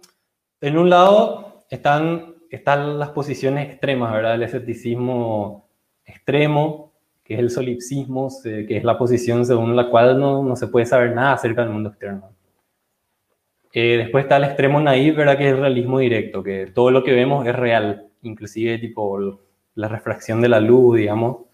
en 0.60 0.76
un 0.76 0.90
lado 0.90 1.64
están, 1.70 2.34
están 2.50 2.98
las 2.98 3.10
posiciones 3.10 3.68
extremas, 3.68 4.12
¿verdad? 4.12 4.34
El 4.34 4.42
escepticismo 4.42 5.68
extremo, 6.04 6.92
que 7.22 7.34
es 7.34 7.40
el 7.40 7.50
solipsismo, 7.50 8.28
que 8.42 8.76
es 8.76 8.82
la 8.82 8.98
posición 8.98 9.46
según 9.46 9.76
la 9.76 9.88
cual 9.88 10.18
no, 10.18 10.42
no 10.42 10.56
se 10.56 10.66
puede 10.66 10.86
saber 10.86 11.14
nada 11.14 11.34
acerca 11.34 11.62
del 11.62 11.70
mundo 11.70 11.90
externo. 11.90 12.32
Eh, 13.72 13.96
después 13.96 14.24
está 14.24 14.36
el 14.36 14.44
extremo 14.44 14.80
naive, 14.80 15.16
¿verdad? 15.16 15.38
Que 15.38 15.46
es 15.46 15.52
el 15.54 15.60
realismo 15.60 15.98
directo, 15.98 16.42
que 16.42 16.66
todo 16.66 16.90
lo 16.90 17.02
que 17.02 17.12
vemos 17.12 17.46
es 17.46 17.56
real 17.56 18.08
inclusive 18.22 18.78
tipo 18.78 19.38
la 19.74 19.88
refracción 19.88 20.40
de 20.40 20.48
la 20.48 20.60
luz, 20.60 20.98
digamos. 20.98 21.46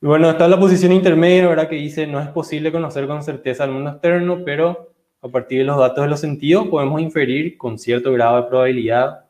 Y 0.00 0.06
bueno, 0.06 0.30
está 0.30 0.46
la 0.46 0.60
posición 0.60 0.92
intermedia, 0.92 1.48
¿verdad? 1.48 1.68
Que 1.68 1.76
dice, 1.76 2.06
no 2.06 2.20
es 2.20 2.28
posible 2.28 2.70
conocer 2.70 3.06
con 3.06 3.22
certeza 3.22 3.64
el 3.64 3.72
mundo 3.72 3.90
externo, 3.90 4.42
pero 4.44 4.90
a 5.22 5.28
partir 5.28 5.58
de 5.58 5.64
los 5.64 5.78
datos 5.78 6.04
de 6.04 6.10
los 6.10 6.20
sentidos 6.20 6.68
podemos 6.68 7.00
inferir 7.00 7.56
con 7.56 7.78
cierto 7.78 8.12
grado 8.12 8.36
de 8.36 8.48
probabilidad, 8.48 9.24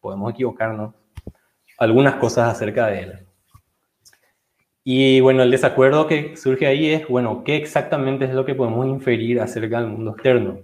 podemos 0.00 0.32
equivocarnos, 0.32 0.94
algunas 1.78 2.14
cosas 2.16 2.50
acerca 2.50 2.86
de 2.86 3.00
él. 3.00 3.18
Y 4.82 5.20
bueno, 5.20 5.42
el 5.42 5.50
desacuerdo 5.50 6.06
que 6.06 6.36
surge 6.36 6.66
ahí 6.66 6.90
es, 6.90 7.08
bueno, 7.08 7.42
¿qué 7.44 7.56
exactamente 7.56 8.24
es 8.24 8.32
lo 8.32 8.44
que 8.44 8.54
podemos 8.54 8.86
inferir 8.86 9.40
acerca 9.40 9.80
del 9.80 9.90
mundo 9.90 10.12
externo? 10.12 10.60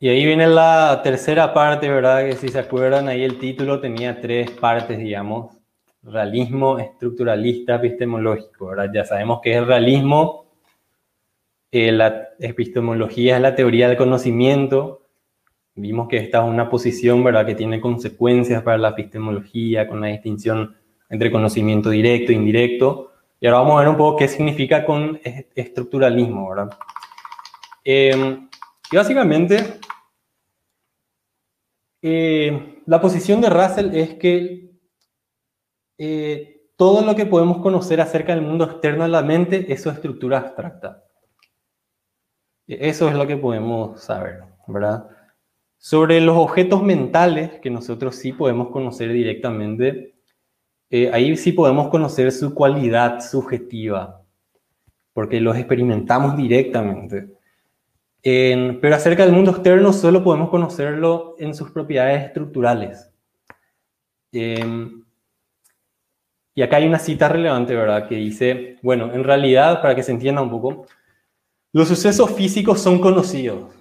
Y 0.00 0.08
ahí 0.08 0.24
viene 0.24 0.46
la 0.46 1.00
tercera 1.02 1.52
parte, 1.52 1.88
¿verdad? 1.88 2.24
Que 2.24 2.36
si 2.36 2.48
se 2.48 2.60
acuerdan, 2.60 3.08
ahí 3.08 3.24
el 3.24 3.38
título 3.40 3.80
tenía 3.80 4.20
tres 4.20 4.48
partes, 4.52 4.96
digamos. 4.96 5.56
Realismo 6.04 6.78
estructuralista 6.78 7.74
epistemológico, 7.74 8.66
¿verdad? 8.66 8.90
Ya 8.94 9.04
sabemos 9.04 9.40
que 9.42 9.50
es 9.50 9.56
el 9.56 9.66
realismo. 9.66 10.46
Eh, 11.72 11.90
la 11.90 12.28
epistemología 12.38 13.36
es 13.36 13.42
la 13.42 13.56
teoría 13.56 13.88
del 13.88 13.96
conocimiento. 13.96 15.02
Vimos 15.74 16.06
que 16.06 16.18
esta 16.18 16.44
es 16.44 16.48
una 16.48 16.70
posición, 16.70 17.24
¿verdad? 17.24 17.44
Que 17.44 17.56
tiene 17.56 17.80
consecuencias 17.80 18.62
para 18.62 18.78
la 18.78 18.90
epistemología, 18.90 19.88
con 19.88 20.00
la 20.00 20.06
distinción 20.06 20.76
entre 21.10 21.32
conocimiento 21.32 21.90
directo 21.90 22.30
e 22.30 22.36
indirecto. 22.36 23.10
Y 23.40 23.48
ahora 23.48 23.58
vamos 23.58 23.76
a 23.76 23.80
ver 23.80 23.88
un 23.88 23.96
poco 23.96 24.18
qué 24.18 24.28
significa 24.28 24.84
con 24.84 25.20
estructuralismo, 25.56 26.50
¿verdad? 26.50 26.70
Eh, 27.84 28.47
y 28.90 28.96
básicamente, 28.96 29.80
eh, 32.00 32.82
la 32.86 33.00
posición 33.00 33.40
de 33.40 33.50
Russell 33.50 33.94
es 33.94 34.14
que 34.14 34.70
eh, 35.98 36.70
todo 36.76 37.04
lo 37.04 37.14
que 37.16 37.26
podemos 37.26 37.58
conocer 37.58 38.00
acerca 38.00 38.34
del 38.34 38.44
mundo 38.44 38.64
externo 38.64 39.02
de 39.02 39.10
la 39.10 39.22
mente 39.22 39.70
es 39.72 39.82
su 39.82 39.90
estructura 39.90 40.38
abstracta. 40.38 41.04
Eso 42.66 43.08
es 43.08 43.14
lo 43.14 43.26
que 43.26 43.36
podemos 43.36 44.00
saber, 44.00 44.42
¿verdad? 44.66 45.08
Sobre 45.76 46.20
los 46.20 46.36
objetos 46.36 46.82
mentales, 46.82 47.60
que 47.60 47.70
nosotros 47.70 48.16
sí 48.16 48.32
podemos 48.32 48.70
conocer 48.70 49.12
directamente, 49.12 50.14
eh, 50.90 51.10
ahí 51.12 51.36
sí 51.36 51.52
podemos 51.52 51.88
conocer 51.88 52.32
su 52.32 52.54
cualidad 52.54 53.20
subjetiva, 53.20 54.22
porque 55.12 55.40
los 55.40 55.56
experimentamos 55.56 56.36
directamente 56.36 57.37
pero 58.80 58.94
acerca 58.94 59.24
del 59.24 59.34
mundo 59.34 59.52
externo 59.52 59.92
solo 59.92 60.24
podemos 60.24 60.50
conocerlo 60.50 61.36
en 61.38 61.54
sus 61.54 61.70
propiedades 61.70 62.26
estructurales. 62.26 63.12
Em, 64.32 65.04
y 66.54 66.62
acá 66.62 66.78
hay 66.78 66.86
una 66.86 66.98
cita 66.98 67.28
relevante, 67.28 67.74
¿verdad? 67.74 68.08
Que 68.08 68.16
dice, 68.16 68.76
bueno, 68.82 69.12
en 69.14 69.22
realidad, 69.22 69.80
para 69.80 69.94
que 69.94 70.02
se 70.02 70.12
entienda 70.12 70.42
un 70.42 70.50
poco, 70.50 70.86
los 71.72 71.86
sucesos 71.86 72.32
físicos 72.32 72.80
son 72.80 73.00
conocidos, 73.00 73.72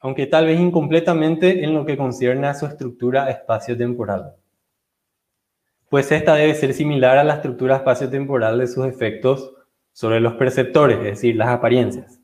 aunque 0.00 0.26
tal 0.26 0.46
vez 0.46 0.60
incompletamente 0.60 1.64
en 1.64 1.72
lo 1.72 1.86
que 1.86 1.96
concierne 1.96 2.46
a 2.48 2.54
su 2.54 2.66
estructura 2.66 3.30
espacio-temporal. 3.30 4.34
Pues 5.88 6.12
esta 6.12 6.34
debe 6.34 6.54
ser 6.54 6.74
similar 6.74 7.16
a 7.16 7.24
la 7.24 7.36
estructura 7.36 7.76
espacio-temporal 7.76 8.58
de 8.58 8.66
sus 8.66 8.84
efectos 8.84 9.54
sobre 9.92 10.20
los 10.20 10.34
perceptores, 10.34 10.98
es 10.98 11.04
decir, 11.04 11.36
las 11.36 11.48
apariencias. 11.48 12.15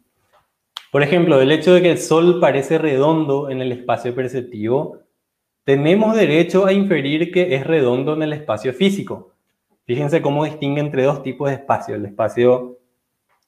Por 0.90 1.02
ejemplo, 1.02 1.40
el 1.40 1.50
hecho 1.50 1.72
de 1.72 1.82
que 1.82 1.92
el 1.92 1.98
Sol 1.98 2.38
parece 2.40 2.76
redondo 2.78 3.48
en 3.48 3.62
el 3.62 3.72
espacio 3.72 4.14
perceptivo, 4.14 4.98
tenemos 5.64 6.14
derecho 6.14 6.66
a 6.66 6.72
inferir 6.72 7.32
que 7.32 7.54
es 7.54 7.66
redondo 7.66 8.14
en 8.14 8.22
el 8.22 8.32
espacio 8.32 8.72
físico. 8.72 9.32
Fíjense 9.84 10.20
cómo 10.20 10.44
distingue 10.44 10.80
entre 10.80 11.04
dos 11.04 11.22
tipos 11.22 11.48
de 11.48 11.56
espacio, 11.56 11.94
el 11.94 12.04
espacio 12.04 12.78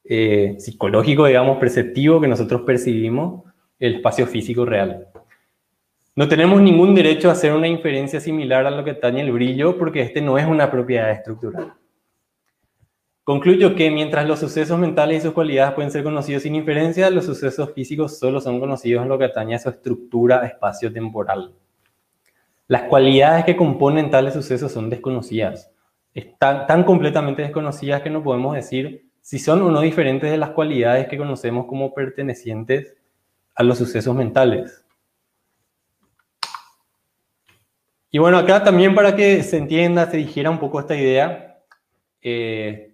eh, 0.04 0.56
psicológico, 0.58 1.26
digamos, 1.26 1.58
perceptivo 1.58 2.20
que 2.20 2.28
nosotros 2.28 2.62
percibimos, 2.62 3.44
el 3.78 3.96
espacio 3.96 4.26
físico 4.26 4.64
real. 4.64 5.08
No 6.16 6.28
tenemos 6.28 6.62
ningún 6.62 6.94
derecho 6.94 7.28
a 7.28 7.32
hacer 7.32 7.52
una 7.52 7.66
inferencia 7.66 8.20
similar 8.20 8.66
a 8.66 8.70
lo 8.70 8.84
que 8.84 8.92
atañe 8.92 9.20
el 9.20 9.32
brillo 9.32 9.76
porque 9.76 10.00
este 10.00 10.20
no 10.20 10.38
es 10.38 10.46
una 10.46 10.70
propiedad 10.70 11.10
estructural. 11.10 11.74
Concluyo 13.24 13.74
que 13.74 13.90
mientras 13.90 14.28
los 14.28 14.38
sucesos 14.38 14.78
mentales 14.78 15.18
y 15.18 15.20
sus 15.22 15.32
cualidades 15.32 15.72
pueden 15.72 15.90
ser 15.90 16.04
conocidos 16.04 16.42
sin 16.42 16.54
inferencia, 16.54 17.08
los 17.08 17.24
sucesos 17.24 17.72
físicos 17.72 18.18
solo 18.18 18.38
son 18.38 18.60
conocidos 18.60 19.02
en 19.02 19.08
lo 19.08 19.16
que 19.16 19.24
atañe 19.24 19.54
a 19.54 19.58
su 19.58 19.70
estructura 19.70 20.44
espacio-temporal. 20.44 21.54
Las 22.68 22.82
cualidades 22.82 23.46
que 23.46 23.56
componen 23.56 24.10
tales 24.10 24.34
sucesos 24.34 24.70
son 24.70 24.90
desconocidas. 24.90 25.70
Están 26.12 26.66
tan 26.66 26.84
completamente 26.84 27.40
desconocidas 27.40 28.02
que 28.02 28.10
no 28.10 28.22
podemos 28.22 28.54
decir 28.54 29.06
si 29.22 29.38
son 29.38 29.62
o 29.62 29.70
no 29.70 29.80
diferentes 29.80 30.30
de 30.30 30.36
las 30.36 30.50
cualidades 30.50 31.08
que 31.08 31.16
conocemos 31.16 31.64
como 31.64 31.94
pertenecientes 31.94 32.94
a 33.54 33.62
los 33.62 33.78
sucesos 33.78 34.14
mentales. 34.14 34.84
Y 38.10 38.18
bueno, 38.18 38.36
acá 38.36 38.62
también 38.62 38.94
para 38.94 39.16
que 39.16 39.42
se 39.42 39.56
entienda, 39.56 40.10
se 40.10 40.18
dijera 40.18 40.50
un 40.50 40.58
poco 40.58 40.78
esta 40.78 40.94
idea, 40.94 41.62
eh, 42.20 42.93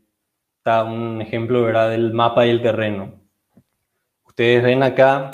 está 0.61 0.85
un 0.85 1.23
ejemplo 1.23 1.63
¿verdad? 1.63 1.89
del 1.89 2.13
mapa 2.13 2.47
y 2.47 2.51
el 2.51 2.61
terreno. 2.61 3.15
Ustedes 4.27 4.63
ven 4.63 4.83
acá 4.83 5.31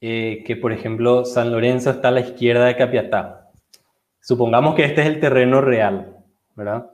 eh, 0.00 0.42
que, 0.46 0.56
por 0.56 0.72
ejemplo, 0.72 1.26
San 1.26 1.52
Lorenzo 1.52 1.90
está 1.90 2.08
a 2.08 2.12
la 2.12 2.20
izquierda 2.20 2.64
de 2.64 2.76
Capiatá. 2.76 3.50
Supongamos 4.22 4.74
que 4.74 4.84
este 4.84 5.02
es 5.02 5.08
el 5.08 5.20
terreno 5.20 5.60
real, 5.60 6.16
¿verdad? 6.54 6.92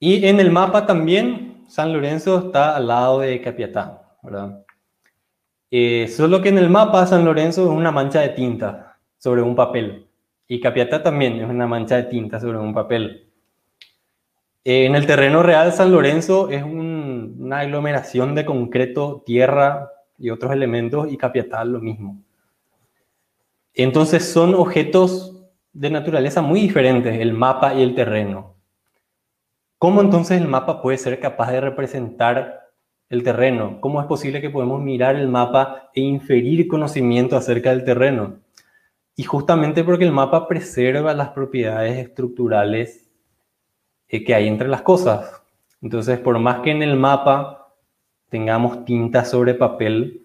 Y 0.00 0.26
en 0.26 0.40
el 0.40 0.50
mapa 0.50 0.86
también 0.86 1.64
San 1.68 1.92
Lorenzo 1.92 2.46
está 2.46 2.74
al 2.74 2.88
lado 2.88 3.20
de 3.20 3.42
Capiatá, 3.42 4.16
¿verdad? 4.22 4.64
Eh, 5.70 6.08
solo 6.08 6.40
que 6.40 6.48
en 6.48 6.56
el 6.56 6.70
mapa 6.70 7.06
San 7.06 7.26
Lorenzo 7.26 7.64
es 7.64 7.70
una 7.70 7.92
mancha 7.92 8.22
de 8.22 8.30
tinta 8.30 8.96
sobre 9.18 9.42
un 9.42 9.54
papel 9.54 10.08
y 10.46 10.58
Capiatá 10.58 11.02
también 11.02 11.38
es 11.38 11.50
una 11.50 11.66
mancha 11.66 11.96
de 11.96 12.04
tinta 12.04 12.40
sobre 12.40 12.56
un 12.56 12.72
papel. 12.72 13.27
Eh, 14.64 14.86
en 14.86 14.94
el 14.94 15.06
terreno 15.06 15.42
real 15.42 15.72
San 15.72 15.92
Lorenzo 15.92 16.50
es 16.50 16.62
una 16.62 17.60
aglomeración 17.60 18.34
de 18.34 18.44
concreto, 18.44 19.22
tierra 19.24 19.90
y 20.18 20.30
otros 20.30 20.52
elementos 20.52 21.10
y 21.10 21.16
Capiatá 21.16 21.64
lo 21.64 21.80
mismo. 21.80 22.22
Entonces 23.74 24.30
son 24.30 24.54
objetos 24.54 25.38
de 25.72 25.90
naturaleza 25.90 26.42
muy 26.42 26.60
diferentes, 26.60 27.20
el 27.20 27.32
mapa 27.32 27.74
y 27.74 27.82
el 27.82 27.94
terreno. 27.94 28.56
¿Cómo 29.78 30.00
entonces 30.00 30.40
el 30.40 30.48
mapa 30.48 30.82
puede 30.82 30.98
ser 30.98 31.20
capaz 31.20 31.52
de 31.52 31.60
representar 31.60 32.68
el 33.08 33.22
terreno? 33.22 33.80
¿Cómo 33.80 34.00
es 34.00 34.08
posible 34.08 34.40
que 34.40 34.50
podemos 34.50 34.82
mirar 34.82 35.14
el 35.14 35.28
mapa 35.28 35.90
e 35.94 36.00
inferir 36.00 36.66
conocimiento 36.66 37.36
acerca 37.36 37.70
del 37.70 37.84
terreno? 37.84 38.40
Y 39.14 39.22
justamente 39.22 39.84
porque 39.84 40.04
el 40.04 40.12
mapa 40.12 40.48
preserva 40.48 41.14
las 41.14 41.28
propiedades 41.28 41.98
estructurales 41.98 43.07
eh, 44.08 44.24
que 44.24 44.34
hay 44.34 44.48
entre 44.48 44.68
las 44.68 44.82
cosas. 44.82 45.42
Entonces, 45.82 46.18
por 46.18 46.38
más 46.38 46.60
que 46.60 46.70
en 46.70 46.82
el 46.82 46.96
mapa 46.96 47.74
tengamos 48.28 48.84
tinta 48.84 49.24
sobre 49.24 49.54
papel 49.54 50.22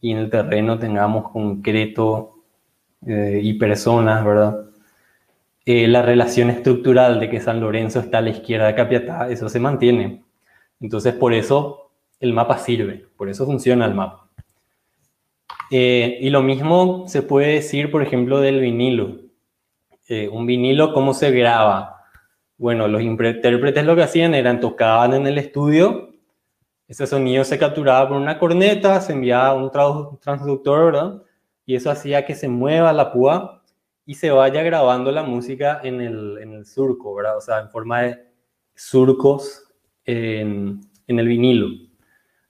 y 0.00 0.12
en 0.12 0.18
el 0.18 0.30
terreno 0.30 0.78
tengamos 0.78 1.30
concreto 1.30 2.36
eh, 3.06 3.40
y 3.42 3.54
personas, 3.54 4.24
¿verdad? 4.24 4.66
Eh, 5.64 5.88
la 5.88 6.02
relación 6.02 6.50
estructural 6.50 7.18
de 7.18 7.28
que 7.28 7.40
San 7.40 7.60
Lorenzo 7.60 8.00
está 8.00 8.18
a 8.18 8.20
la 8.20 8.30
izquierda 8.30 8.66
de 8.66 8.74
Capiatá, 8.74 9.28
eso 9.30 9.48
se 9.48 9.60
mantiene. 9.60 10.22
Entonces, 10.80 11.14
por 11.14 11.32
eso 11.32 11.90
el 12.20 12.32
mapa 12.32 12.58
sirve, 12.58 13.06
por 13.16 13.28
eso 13.28 13.46
funciona 13.46 13.86
el 13.86 13.94
mapa. 13.94 14.28
Eh, 15.70 16.18
y 16.20 16.30
lo 16.30 16.42
mismo 16.42 17.08
se 17.08 17.22
puede 17.22 17.54
decir, 17.54 17.90
por 17.90 18.02
ejemplo, 18.02 18.40
del 18.40 18.60
vinilo. 18.60 19.20
Un 20.30 20.46
vinilo, 20.46 20.92
¿cómo 20.94 21.14
se 21.14 21.32
graba? 21.32 21.95
Bueno, 22.58 22.88
los 22.88 23.02
intérpretes 23.02 23.84
lo 23.84 23.96
que 23.96 24.02
hacían 24.02 24.34
eran 24.34 24.60
tocaban 24.60 25.12
en 25.14 25.26
el 25.26 25.38
estudio, 25.38 26.14
ese 26.88 27.06
sonido 27.06 27.42
se 27.44 27.58
capturaba 27.58 28.08
por 28.08 28.16
una 28.16 28.38
corneta, 28.38 29.00
se 29.00 29.12
enviaba 29.12 29.48
a 29.48 29.54
un 29.54 29.70
transductor, 30.20 30.92
¿verdad? 30.92 31.22
Y 31.64 31.74
eso 31.74 31.90
hacía 31.90 32.24
que 32.24 32.36
se 32.36 32.48
mueva 32.48 32.92
la 32.92 33.12
púa 33.12 33.64
y 34.04 34.14
se 34.14 34.30
vaya 34.30 34.62
grabando 34.62 35.10
la 35.10 35.24
música 35.24 35.80
en 35.82 36.00
el, 36.00 36.64
surco, 36.64 37.14
¿verdad? 37.14 37.36
O 37.38 37.40
sea, 37.40 37.58
en 37.58 37.70
forma 37.70 38.02
de 38.02 38.18
surcos 38.76 39.64
en, 40.04 40.80
el 41.08 41.26
vinilo. 41.26 41.66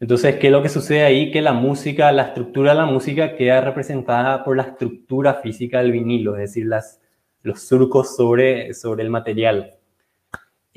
Entonces, 0.01 0.37
¿qué 0.37 0.49
es 0.49 0.53
lo 0.53 0.63
que 0.63 0.69
sucede 0.69 1.05
ahí? 1.05 1.31
Que 1.31 1.41
la 1.41 1.55
música, 1.55 2.13
la 2.13 2.25
estructura 2.25 2.73
de 2.73 2.79
la 2.79 2.87
música 2.87 3.37
queda 3.37 3.63
representada 3.63 4.45
por 4.45 4.55
la 4.57 4.65
estructura 4.65 5.35
física 5.35 5.79
del 5.79 5.92
vinilo, 5.92 6.35
es 6.35 6.42
decir, 6.42 6.66
las, 6.66 7.01
los 7.42 7.62
surcos 7.62 8.14
sobre 8.14 8.69
el 8.69 9.09
material. 9.09 9.77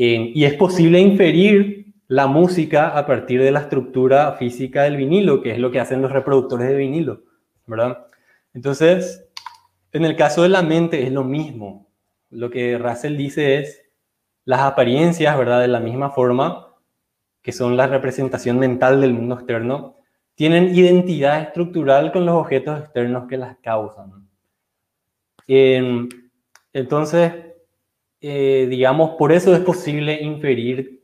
Y 0.02 0.46
es 0.46 0.54
posible 0.54 0.98
inferir 1.02 1.94
la 2.08 2.26
música 2.26 2.98
a 2.98 3.06
partir 3.06 3.44
de 3.44 3.52
la 3.52 3.60
estructura 3.60 4.32
física 4.34 4.84
del 4.84 4.96
vinilo, 4.96 5.42
que 5.42 5.52
es 5.52 5.60
lo 5.60 5.72
que 5.72 5.82
hacen 5.82 6.02
los 6.02 6.14
reproductores 6.14 6.70
de 6.70 6.76
vinilo, 6.78 7.24
¿verdad? 7.66 8.08
Entonces, 8.54 9.28
en 9.92 10.06
el 10.06 10.16
caso 10.16 10.44
de 10.44 10.50
la 10.50 10.62
mente 10.62 11.04
es 11.04 11.12
lo 11.12 11.26
mismo. 11.26 11.92
Lo 12.30 12.50
que 12.50 12.78
Russell 12.78 13.18
dice 13.18 13.58
es 13.58 13.82
las 14.46 14.62
apariencias, 14.62 15.38
¿verdad? 15.38 15.60
De 15.60 15.68
la 15.68 15.82
misma 15.82 16.12
forma, 16.12 16.74
que 17.42 17.52
son 17.52 17.76
la 17.76 17.88
representación 17.88 18.58
mental 18.58 19.02
del 19.02 19.14
mundo 19.14 19.36
externo, 19.36 19.98
tienen 20.34 20.74
identidad 20.74 21.42
estructural 21.42 22.14
con 22.14 22.26
los 22.26 22.36
objetos 22.36 22.80
externos 22.80 23.28
que 23.28 23.36
las 23.36 23.58
causan. 23.58 24.30
entonces, 26.74 27.49
eh, 28.22 28.68
digamos, 28.70 29.12
por 29.12 29.32
eso 29.32 29.54
es 29.54 29.62
posible 29.62 30.22
inferir 30.22 31.02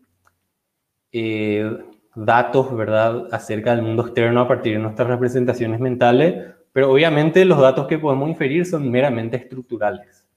eh, 1.12 1.78
datos, 2.15 2.75
¿verdad?, 2.75 3.28
acerca 3.32 3.75
del 3.75 3.86
mundo 3.86 4.06
externo 4.06 4.41
a 4.41 4.47
partir 4.47 4.73
de 4.73 4.80
nuestras 4.80 5.08
representaciones 5.08 5.80
mentales, 5.80 6.54
pero 6.73 6.91
obviamente 6.91 7.45
los 7.45 7.60
datos 7.60 7.88
que 7.88 7.99
podemos 7.99 8.30
inferir 8.30 8.65
son 8.65 8.89
meramente 8.91 9.38
estructurales. 9.38 10.28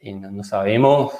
Y 0.00 0.14
no, 0.14 0.42
sabemos, 0.42 1.12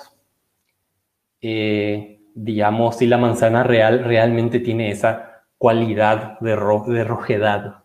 eh, 1.43 2.21
digamos, 2.35 2.97
si 2.97 3.07
la 3.07 3.19
manzana 3.19 3.63
real 3.63 4.03
realmente 4.05 4.61
tiene 4.61 4.91
esa 4.91 5.45
cualidad 5.59 6.41
de, 6.41 6.51
de 6.51 7.05
rojedad. 7.05 7.85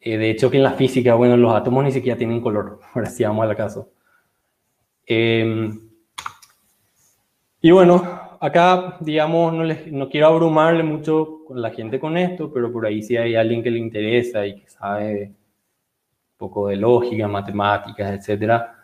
Eh, 0.00 0.18
de 0.18 0.30
hecho, 0.30 0.50
que 0.50 0.58
en 0.58 0.62
la 0.62 0.72
física, 0.72 1.14
bueno, 1.14 1.36
los 1.36 1.54
átomos 1.54 1.84
ni 1.84 1.92
siquiera 1.92 2.16
tienen 2.16 2.40
color, 2.40 2.78
ahora 2.94 3.10
sí 3.10 3.24
vamos 3.24 3.48
al 3.48 3.56
caso. 3.56 3.90
Em, 5.06 5.78
y 7.60 7.70
bueno, 7.70 8.02
acá, 8.40 8.96
digamos, 9.00 9.52
no, 9.52 9.64
les, 9.64 9.90
no 9.92 10.08
quiero 10.08 10.26
abrumarle 10.28 10.82
mucho 10.82 11.44
con 11.46 11.62
la 11.62 11.70
gente 11.70 12.00
con 12.00 12.16
esto, 12.16 12.52
pero 12.52 12.72
por 12.72 12.86
ahí 12.86 13.02
si 13.02 13.16
hay 13.16 13.34
alguien 13.36 13.62
que 13.62 13.70
le 13.70 13.78
interesa 13.78 14.46
y 14.46 14.60
que 14.60 14.68
sabe 14.68 15.26
un 15.26 15.36
poco 16.38 16.68
de 16.68 16.76
lógica, 16.76 17.28
matemáticas, 17.28 18.12
etcétera. 18.12 18.76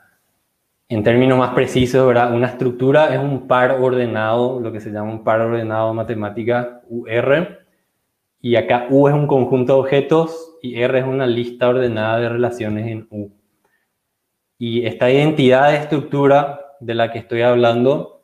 En 0.88 1.02
términos 1.02 1.38
más 1.38 1.50
precisos, 1.54 2.06
¿verdad? 2.06 2.32
Una 2.34 2.46
estructura 2.46 3.12
es 3.14 3.20
un 3.20 3.46
par 3.46 3.72
ordenado, 3.72 4.60
lo 4.60 4.72
que 4.72 4.80
se 4.80 4.90
llama 4.90 5.10
un 5.10 5.24
par 5.24 5.40
ordenado 5.40 5.92
matemática, 5.92 6.80
UR, 6.88 7.58
y 8.40 8.56
acá 8.56 8.86
U 8.90 9.08
es 9.08 9.14
un 9.14 9.26
conjunto 9.26 9.74
de 9.74 9.80
objetos 9.80 10.56
y 10.62 10.80
R 10.80 11.00
es 11.00 11.04
una 11.04 11.26
lista 11.26 11.68
ordenada 11.68 12.20
de 12.20 12.28
relaciones 12.28 12.86
en 12.86 13.06
U. 13.10 13.37
Y 14.58 14.84
esta 14.84 15.10
identidad 15.10 15.70
de 15.70 15.76
estructura 15.76 16.74
de 16.80 16.94
la 16.94 17.12
que 17.12 17.20
estoy 17.20 17.42
hablando 17.42 18.22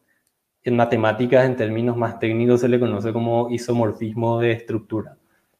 en 0.65 0.77
matemáticas, 0.77 1.45
en 1.47 1.57
términos 1.57 1.97
más 1.97 2.19
técnicos, 2.19 2.61
se 2.61 2.69
le 2.69 2.81
conoce 2.81 3.13
como 3.13 3.51
isomorfismo 3.51 4.41
de 4.41 4.53
estructura. 4.53 5.17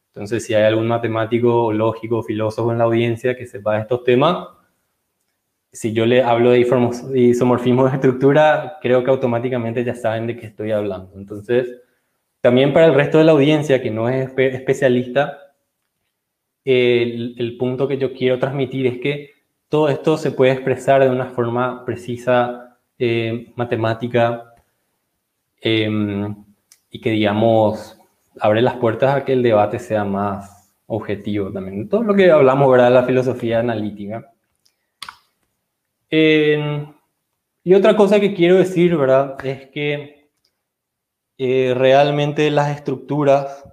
Entonces, 0.07 0.45
si 0.45 0.53
hay 0.53 0.63
algún 0.63 0.87
matemático, 0.87 1.71
lógico, 1.71 2.23
filósofo 2.23 2.71
en 2.71 2.79
la 2.79 2.85
audiencia 2.85 3.35
que 3.35 3.45
sepa 3.45 3.75
de 3.75 3.81
estos 3.81 4.03
temas, 4.03 4.47
si 5.71 5.93
yo 5.93 6.05
le 6.05 6.23
hablo 6.23 6.51
de 6.51 6.61
isomorfismo 7.15 7.87
de 7.87 7.95
estructura, 7.95 8.77
creo 8.81 9.03
que 9.03 9.11
automáticamente 9.11 9.83
ya 9.83 9.93
saben 9.93 10.25
de 10.25 10.37
qué 10.37 10.47
estoy 10.47 10.71
hablando. 10.71 11.11
Entonces, 11.17 11.69
también 12.41 12.73
para 12.73 12.85
el 12.87 12.93
resto 12.93 13.17
de 13.17 13.25
la 13.25 13.33
audiencia 13.33 13.81
que 13.81 13.91
no 13.91 14.07
es 14.09 14.29
especialista, 14.37 15.37
el, 16.63 17.35
el 17.37 17.57
punto 17.57 17.87
que 17.87 17.97
yo 17.97 18.13
quiero 18.13 18.39
transmitir 18.39 18.87
es 18.87 18.99
que 18.99 19.34
todo 19.75 19.89
esto 19.89 20.17
se 20.17 20.31
puede 20.31 20.53
expresar 20.53 21.03
de 21.03 21.09
una 21.09 21.25
forma 21.25 21.83
precisa, 21.83 22.77
eh, 22.97 23.51
matemática, 23.57 24.55
Em, 25.67 26.45
y 26.91 27.01
que, 27.01 27.09
digamos, 27.09 27.97
abre 28.39 28.61
las 28.61 28.75
puertas 28.75 29.15
a 29.15 29.25
que 29.25 29.33
el 29.33 29.41
debate 29.41 29.79
sea 29.79 30.03
más 30.05 30.71
objetivo 30.85 31.51
también. 31.51 31.89
Todo 31.89 32.03
lo 32.03 32.13
que 32.13 32.29
hablamos, 32.29 32.69
¿verdad? 32.69 32.89
De 32.89 32.93
la 32.93 33.03
filosofía 33.03 33.59
analítica. 33.61 34.31
y 37.63 37.73
otra 37.73 37.95
cosa 37.95 38.19
que 38.19 38.33
quiero 38.35 38.57
decir, 38.57 38.95
¿verdad? 38.95 39.43
Es 39.43 39.67
que 39.69 40.29
eh, 41.37 41.73
realmente 41.75 42.51
las 42.51 42.75
estructuras, 42.75 43.63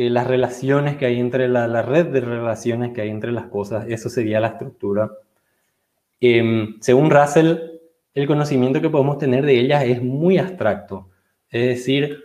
eh, 0.00 0.08
las 0.08 0.26
relaciones 0.26 0.96
que 0.96 1.04
hay 1.04 1.20
entre 1.20 1.46
la, 1.46 1.68
la, 1.68 1.82
red 1.82 2.06
de 2.06 2.22
relaciones 2.22 2.92
que 2.94 3.02
hay 3.02 3.10
entre 3.10 3.32
las 3.32 3.48
cosas, 3.48 3.84
eso 3.86 4.08
sería 4.08 4.40
la 4.40 4.46
estructura. 4.48 5.10
Em, 6.20 6.80
según 6.80 7.10
Russell, 7.10 7.58
el 8.14 8.26
conocimiento 8.26 8.80
que 8.80 8.88
podemos 8.88 9.18
tener 9.18 9.44
de 9.44 9.60
ellas 9.60 9.84
es 9.84 10.02
muy 10.02 10.38
abstracto. 10.38 11.10
Es 11.50 11.66
decir, 11.66 12.24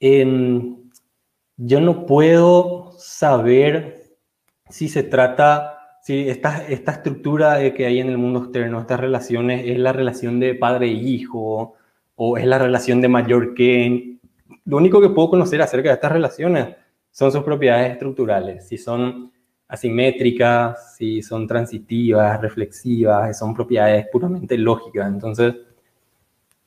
yo 0.00 1.80
no 1.80 2.04
puedo 2.04 2.90
saber 2.98 4.02
si 4.68 4.88
se 4.88 5.04
trata, 5.04 5.98
si 6.02 6.28
esta, 6.28 6.66
esta 6.66 6.92
estructura 6.92 7.72
que 7.74 7.86
hay 7.86 8.00
en 8.00 8.08
el 8.08 8.18
mundo 8.18 8.40
externo, 8.40 8.80
estas 8.80 8.98
relaciones, 8.98 9.62
es 9.66 9.78
la 9.78 9.92
relación 9.92 10.40
de 10.40 10.56
padre 10.56 10.86
e 10.86 10.94
hijo, 10.94 11.76
o 12.16 12.36
es 12.36 12.44
la 12.44 12.58
relación 12.58 13.00
de 13.00 13.08
mayor 13.08 13.54
que. 13.54 14.16
Lo 14.64 14.78
único 14.78 15.00
que 15.00 15.10
puedo 15.10 15.30
conocer 15.30 15.62
acerca 15.62 15.90
de 15.90 15.94
estas 15.94 16.12
relaciones 16.12 16.74
son 17.18 17.32
sus 17.32 17.42
propiedades 17.42 17.90
estructurales, 17.90 18.68
si 18.68 18.78
son 18.78 19.32
asimétricas, 19.66 20.94
si 20.94 21.20
son 21.20 21.48
transitivas, 21.48 22.40
reflexivas, 22.40 23.36
son 23.36 23.54
propiedades 23.54 24.06
puramente 24.12 24.56
lógicas. 24.56 25.08
Entonces, 25.08 25.52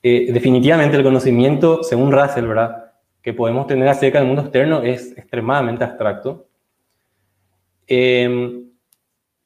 eh, 0.03 0.29
definitivamente 0.33 0.97
el 0.97 1.03
conocimiento, 1.03 1.83
según 1.83 2.11
Russell, 2.11 2.47
¿verdad? 2.47 2.91
que 3.21 3.33
podemos 3.33 3.65
tener 3.65 3.87
acerca 3.87 4.17
del 4.17 4.27
mundo 4.27 4.41
externo 4.41 4.81
es 4.81 5.17
extremadamente 5.17 5.85
abstracto. 5.85 6.47
Em, 7.87 8.71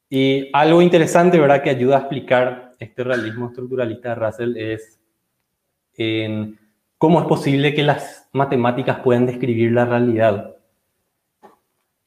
y 0.10 0.50
algo 0.54 0.82
interesante, 0.82 1.39
¿verdad?, 1.39 1.62
que 1.62 1.70
ayuda 1.70 1.98
a 1.98 2.00
explicar 2.00 2.74
este 2.80 3.04
realismo 3.04 3.50
estructuralista 3.50 4.10
de 4.10 4.15
Russell 4.15 4.58
es 4.58 5.00
cómo 6.98 7.22
es 7.22 7.28
posible 7.28 7.76
que 7.76 7.84
las 7.84 8.28
matemáticas 8.34 9.02
puedan 9.02 9.28
describir 9.28 9.72
la 9.72 9.86
realidad. 9.86 10.55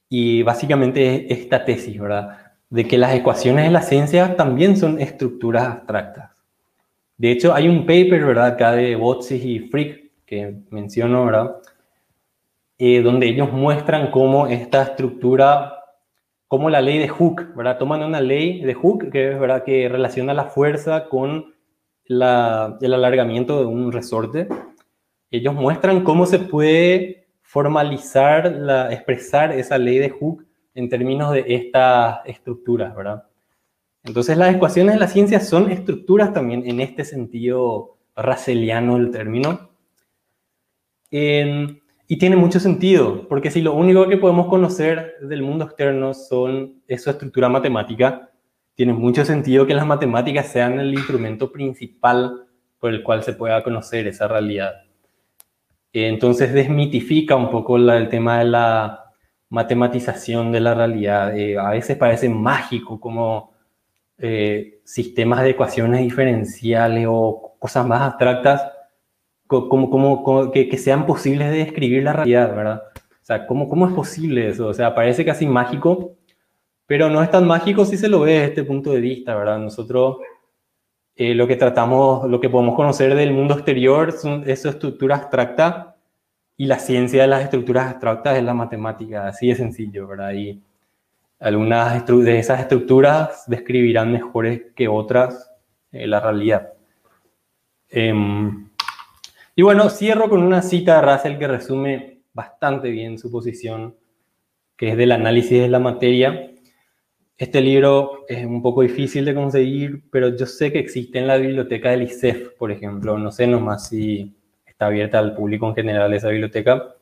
Y 0.08 0.42
básicamente 0.42 1.32
esta 1.32 1.64
tesis, 1.64 1.98
¿verdad?, 2.00 2.38
de 2.70 2.86
que 2.86 2.98
las 2.98 3.14
ecuaciones 3.14 3.64
de 3.64 3.70
la 3.70 3.82
ciencia 3.82 4.36
también 4.36 4.76
son 4.76 5.00
estructuras 5.00 5.66
abstractas. 5.66 6.32
De 7.16 7.30
hecho, 7.30 7.54
hay 7.54 7.68
un 7.68 7.80
paper, 7.80 8.24
¿verdad?, 8.24 8.46
acá 8.46 8.72
de 8.72 8.94
Botsis 8.96 9.44
y 9.44 9.60
Frick, 9.60 10.10
que 10.26 10.56
menciono, 10.70 11.24
¿verdad?, 11.24 11.56
eh, 12.78 13.02
donde 13.02 13.26
ellos 13.26 13.52
muestran 13.52 14.10
cómo 14.10 14.46
esta 14.46 14.82
estructura 14.82 15.78
como 16.48 16.70
la 16.70 16.80
ley 16.80 16.98
de 16.98 17.08
Hooke, 17.08 17.54
¿verdad? 17.54 17.76
Toman 17.76 18.02
una 18.02 18.20
ley 18.20 18.62
de 18.62 18.72
Hooke 18.72 19.10
que 19.10 19.32
es 19.32 19.38
verdad 19.38 19.64
que 19.64 19.88
relaciona 19.88 20.32
la 20.32 20.44
fuerza 20.44 21.08
con 21.08 21.54
el 22.06 22.22
alargamiento 22.22 23.60
de 23.60 23.66
un 23.66 23.92
resorte. 23.92 24.48
Ellos 25.30 25.54
muestran 25.54 26.04
cómo 26.04 26.24
se 26.24 26.38
puede 26.38 27.27
formalizar, 27.48 28.52
la, 28.52 28.92
expresar 28.92 29.52
esa 29.52 29.78
ley 29.78 29.96
de 29.96 30.10
Hooke 30.10 30.44
en 30.74 30.90
términos 30.90 31.32
de 31.32 31.46
estas 31.48 32.18
estructuras, 32.26 32.94
¿verdad? 32.94 33.24
Entonces 34.04 34.36
las 34.36 34.54
ecuaciones 34.54 34.94
de 34.94 35.00
la 35.00 35.08
ciencia 35.08 35.40
son 35.40 35.70
estructuras 35.70 36.34
también 36.34 36.68
en 36.68 36.82
este 36.82 37.06
sentido 37.06 37.96
russelliano 38.14 38.98
del 38.98 39.10
término. 39.10 39.70
Y 41.10 42.18
tiene 42.18 42.36
mucho 42.36 42.60
sentido, 42.60 43.26
porque 43.28 43.50
si 43.50 43.62
lo 43.62 43.72
único 43.72 44.06
que 44.10 44.18
podemos 44.18 44.48
conocer 44.48 45.14
del 45.22 45.40
mundo 45.40 45.64
externo 45.64 46.12
son, 46.12 46.82
es 46.86 47.02
su 47.02 47.08
estructura 47.08 47.48
matemática, 47.48 48.30
tiene 48.74 48.92
mucho 48.92 49.24
sentido 49.24 49.66
que 49.66 49.72
las 49.72 49.86
matemáticas 49.86 50.48
sean 50.52 50.78
el 50.78 50.92
instrumento 50.92 51.50
principal 51.50 52.46
por 52.78 52.92
el 52.92 53.02
cual 53.02 53.22
se 53.22 53.32
pueda 53.32 53.62
conocer 53.62 54.06
esa 54.06 54.28
realidad. 54.28 54.87
Entonces 55.92 56.52
desmitifica 56.52 57.36
un 57.36 57.50
poco 57.50 57.76
el 57.76 58.08
tema 58.08 58.38
de 58.38 58.44
la 58.44 59.12
matematización 59.50 60.52
de 60.52 60.60
la 60.60 60.74
realidad. 60.74 61.36
Eh, 61.36 61.58
a 61.58 61.70
veces 61.70 61.96
parece 61.96 62.28
mágico 62.28 63.00
como 63.00 63.52
eh, 64.18 64.80
sistemas 64.84 65.42
de 65.42 65.50
ecuaciones 65.50 66.02
diferenciales 66.02 67.06
o 67.08 67.54
cosas 67.58 67.86
más 67.86 68.02
abstractas 68.02 68.62
como, 69.48 69.88
como, 69.88 70.50
que, 70.52 70.76
sean 70.76 71.06
posibles 71.06 71.50
de 71.50 71.58
describir 71.58 72.02
la 72.02 72.12
realidad, 72.12 72.54
¿verdad? 72.54 72.82
O 72.94 73.24
sea, 73.24 73.46
¿cómo, 73.46 73.68
¿cómo 73.68 73.88
es 73.88 73.94
posible 73.94 74.48
eso? 74.48 74.68
O 74.68 74.74
sea, 74.74 74.94
parece 74.94 75.24
casi 75.24 75.46
mágico, 75.46 76.16
pero 76.86 77.08
no 77.08 77.22
es 77.22 77.30
tan 77.30 77.46
mágico 77.46 77.86
si 77.86 77.96
se 77.96 78.08
lo 78.08 78.20
ve 78.20 78.32
desde 78.32 78.44
este 78.46 78.64
punto 78.64 78.92
de 78.92 79.00
vista, 79.00 79.34
¿verdad? 79.34 79.58
Nosotros 79.58 80.18
eh, 81.20 81.34
lo 81.34 81.48
que 81.48 81.56
tratamos, 81.56 82.30
lo 82.30 82.40
que 82.40 82.48
podemos 82.48 82.76
conocer 82.76 83.12
del 83.16 83.32
mundo 83.32 83.54
exterior 83.54 84.12
son, 84.12 84.44
es 84.46 84.62
su 84.62 84.68
estructura 84.68 85.16
abstracta 85.16 85.96
y 86.56 86.66
la 86.66 86.78
ciencia 86.78 87.22
de 87.22 87.28
las 87.28 87.42
estructuras 87.42 87.88
abstractas 87.88 88.36
es 88.36 88.44
la 88.44 88.54
matemática, 88.54 89.26
así 89.26 89.48
de 89.48 89.56
sencillo, 89.56 90.06
¿verdad? 90.06 90.32
Y 90.34 90.62
algunas 91.40 92.06
de 92.06 92.38
esas 92.38 92.60
estructuras 92.60 93.42
describirán 93.48 94.12
mejores 94.12 94.62
que 94.76 94.86
otras 94.86 95.50
eh, 95.90 96.06
la 96.06 96.20
realidad. 96.20 96.72
Em, 97.90 98.68
y 99.56 99.62
bueno, 99.62 99.90
cierro 99.90 100.28
con 100.28 100.40
una 100.44 100.62
cita 100.62 101.00
de 101.00 101.12
Russell 101.12 101.38
que 101.38 101.48
resume 101.48 102.20
bastante 102.32 102.90
bien 102.90 103.18
su 103.18 103.28
posición, 103.28 103.96
que 104.76 104.90
es 104.90 104.96
del 104.96 105.10
análisis 105.10 105.60
de 105.60 105.68
la 105.68 105.80
materia. 105.80 106.52
Este 107.38 107.60
libro 107.60 108.24
es 108.28 108.44
un 108.44 108.60
poco 108.60 108.82
difícil 108.82 109.24
de 109.24 109.34
conseguir, 109.34 110.02
pero 110.10 110.36
yo 110.36 110.44
sé 110.44 110.72
que 110.72 110.80
existe 110.80 111.18
en 111.18 111.26
la 111.26 111.36
biblioteca 111.36 111.90
del 111.90 112.02
ICEF, 112.02 112.50
por 112.58 112.70
ejemplo. 112.70 113.16
No 113.16 113.32
sé 113.32 113.46
nomás 113.46 113.88
si 113.88 114.36
está 114.66 114.86
abierta 114.86 115.20
al 115.20 115.34
público 115.34 115.68
en 115.68 115.74
general 115.76 116.12
esa 116.12 116.28
biblioteca, 116.28 116.96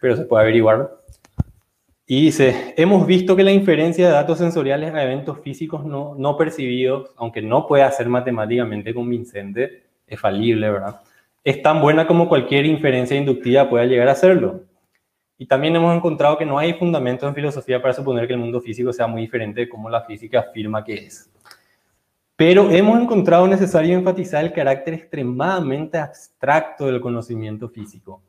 pero 0.00 0.16
se 0.16 0.24
puede 0.24 0.42
averiguar. 0.42 1.00
Y 2.06 2.26
dice, 2.26 2.74
hemos 2.76 3.06
visto 3.06 3.34
que 3.34 3.42
la 3.42 3.52
inferencia 3.52 4.06
de 4.06 4.12
datos 4.12 4.38
sensoriales 4.38 4.94
a 4.94 5.02
eventos 5.02 5.40
físicos 5.40 5.84
no, 5.84 6.14
no 6.14 6.36
percibidos, 6.36 7.10
aunque 7.16 7.40
no 7.40 7.66
pueda 7.66 7.90
ser 7.90 8.08
matemáticamente 8.08 8.92
convincente, 8.92 9.84
es 10.06 10.20
falible, 10.20 10.70
¿verdad? 10.70 11.00
es 11.44 11.62
tan 11.62 11.80
buena 11.80 12.06
como 12.06 12.28
cualquier 12.28 12.66
inferencia 12.66 13.16
inductiva 13.16 13.68
pueda 13.68 13.86
llegar 13.86 14.08
a 14.08 14.14
serlo. 14.14 14.62
Y 15.40 15.46
también 15.46 15.74
hemos 15.74 15.96
encontrado 15.96 16.36
que 16.36 16.44
no 16.44 16.58
hay 16.58 16.74
fundamento 16.74 17.26
en 17.26 17.34
filosofía 17.34 17.80
para 17.80 17.94
suponer 17.94 18.26
que 18.26 18.34
el 18.34 18.38
mundo 18.38 18.60
físico 18.60 18.92
sea 18.92 19.06
muy 19.06 19.22
diferente 19.22 19.62
de 19.62 19.68
como 19.70 19.88
la 19.88 20.02
física 20.02 20.40
afirma 20.40 20.84
que 20.84 21.06
es. 21.06 21.30
Pero 22.36 22.70
hemos 22.70 23.00
encontrado 23.00 23.48
necesario 23.48 23.96
enfatizar 23.96 24.44
el 24.44 24.52
carácter 24.52 24.92
extremadamente 24.92 25.96
abstracto 25.96 26.84
del 26.84 27.00
conocimiento 27.00 27.70
físico 27.70 28.22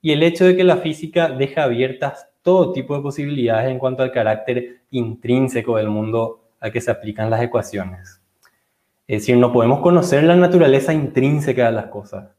y 0.00 0.10
el 0.10 0.24
hecho 0.24 0.44
de 0.44 0.56
que 0.56 0.64
la 0.64 0.78
física 0.78 1.28
deja 1.28 1.62
abiertas 1.62 2.26
todo 2.42 2.72
tipo 2.72 2.96
de 2.96 3.02
posibilidades 3.02 3.70
en 3.70 3.78
cuanto 3.78 4.02
al 4.02 4.10
carácter 4.10 4.80
intrínseco 4.90 5.76
del 5.76 5.90
mundo 5.90 6.40
al 6.58 6.72
que 6.72 6.80
se 6.80 6.90
aplican 6.90 7.30
las 7.30 7.40
ecuaciones. 7.40 8.20
Es 9.06 9.22
decir, 9.22 9.36
no 9.36 9.52
podemos 9.52 9.78
conocer 9.78 10.24
la 10.24 10.34
naturaleza 10.34 10.92
intrínseca 10.92 11.66
de 11.66 11.72
las 11.72 11.86
cosas. 11.86 12.30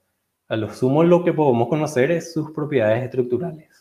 A 0.50 0.58
lo 0.58 0.70
sumo 0.74 1.06
lo 1.06 1.24
que 1.24 1.32
podemos 1.32 1.70
conocer 1.70 2.12
es 2.12 2.34
sus 2.34 2.52
propiedades 2.52 3.02
estructurales. 3.06 3.73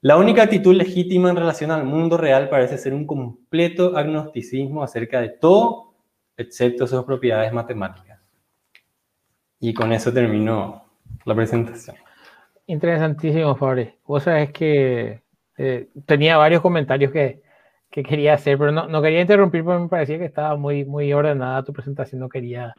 La 0.00 0.16
única 0.16 0.42
actitud 0.44 0.74
legítima 0.74 1.30
en 1.30 1.36
relación 1.36 1.72
al 1.72 1.84
mundo 1.84 2.16
real 2.16 2.48
parece 2.48 2.78
ser 2.78 2.94
un 2.94 3.06
completo 3.06 3.96
agnosticismo 3.96 4.82
acerca 4.82 5.20
de 5.20 5.30
todo, 5.30 5.94
excepto 6.36 6.86
sus 6.86 7.04
propiedades 7.04 7.52
matemáticas. 7.52 8.20
Y 9.58 9.74
con 9.74 9.92
eso 9.92 10.12
termino 10.12 10.84
la 11.24 11.34
presentación. 11.34 11.96
Interesantísimo, 12.66 13.56
Fabri. 13.56 13.92
Vos 14.06 14.22
sabés 14.22 14.52
que 14.52 15.22
eh, 15.56 15.88
tenía 16.06 16.36
varios 16.36 16.62
comentarios 16.62 17.10
que, 17.10 17.42
que 17.90 18.04
quería 18.04 18.34
hacer, 18.34 18.56
pero 18.56 18.70
no, 18.70 18.86
no, 18.86 19.02
quería 19.02 19.20
interrumpir 19.20 19.64
porque 19.64 19.82
me 19.82 19.88
parecía 19.88 20.18
que 20.18 20.26
estaba 20.26 20.56
muy, 20.56 20.84
muy 20.84 21.12
ordenada 21.12 21.64
tu 21.64 21.72
presentación, 21.72 22.20
no 22.20 22.28
quería 22.28 22.74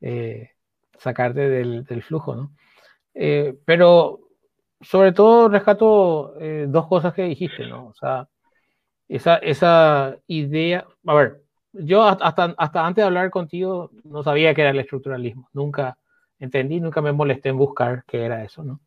eh, 0.00 0.52
sacarte 0.98 1.48
del, 1.48 1.84
del, 1.84 2.02
flujo, 2.02 2.34
¿no? 2.34 2.52
Eh, 3.12 3.54
pero 3.64 4.25
sobre 4.80 5.12
todo 5.12 5.48
rescato 5.48 6.34
eh, 6.40 6.66
dos 6.68 6.86
cosas 6.86 7.14
que 7.14 7.22
dijiste, 7.22 7.66
¿no? 7.66 7.88
O 7.88 7.94
sea, 7.94 8.28
esa, 9.08 9.36
esa 9.36 10.16
idea, 10.26 10.86
a 11.06 11.14
ver, 11.14 11.42
yo 11.72 12.02
hasta, 12.04 12.54
hasta 12.56 12.86
antes 12.86 13.02
de 13.02 13.06
hablar 13.06 13.30
contigo 13.30 13.90
no 14.04 14.22
sabía 14.22 14.54
qué 14.54 14.62
era 14.62 14.70
el 14.70 14.78
estructuralismo, 14.80 15.48
nunca 15.52 15.98
entendí, 16.38 16.80
nunca 16.80 17.00
me 17.00 17.12
molesté 17.12 17.50
en 17.50 17.58
buscar 17.58 18.04
qué 18.06 18.24
era 18.24 18.44
eso, 18.44 18.62
¿no? 18.64 18.80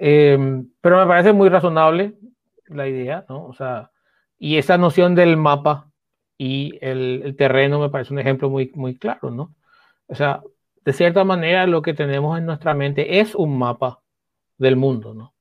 pero 0.00 0.96
me 1.00 1.06
parece 1.08 1.32
muy 1.32 1.48
razonable 1.48 2.14
la 2.68 2.86
idea, 2.86 3.24
¿no? 3.28 3.46
O 3.46 3.52
sea, 3.52 3.90
y 4.38 4.56
esa 4.56 4.78
noción 4.78 5.16
del 5.16 5.36
mapa 5.36 5.90
y 6.36 6.78
el, 6.80 7.34
terreno 7.36 7.80
me 7.80 7.90
parece 7.90 8.12
un 8.12 8.20
ejemplo 8.20 8.48
muy, 8.48 8.70
muy 8.74 8.96
claro, 8.96 9.30
¿no? 9.30 9.54
O 10.06 10.14
sea, 10.14 10.42
de 10.84 10.92
cierta 10.92 11.24
manera 11.24 11.66
lo 11.66 11.82
que 11.82 11.94
tenemos 11.94 12.38
en 12.38 12.46
nuestra 12.46 12.74
mente 12.74 13.18
es 13.18 13.34
un 13.34 13.58
mapa 13.58 14.00
del 14.58 14.76
mundo, 14.76 15.14
¿no? 15.14 15.34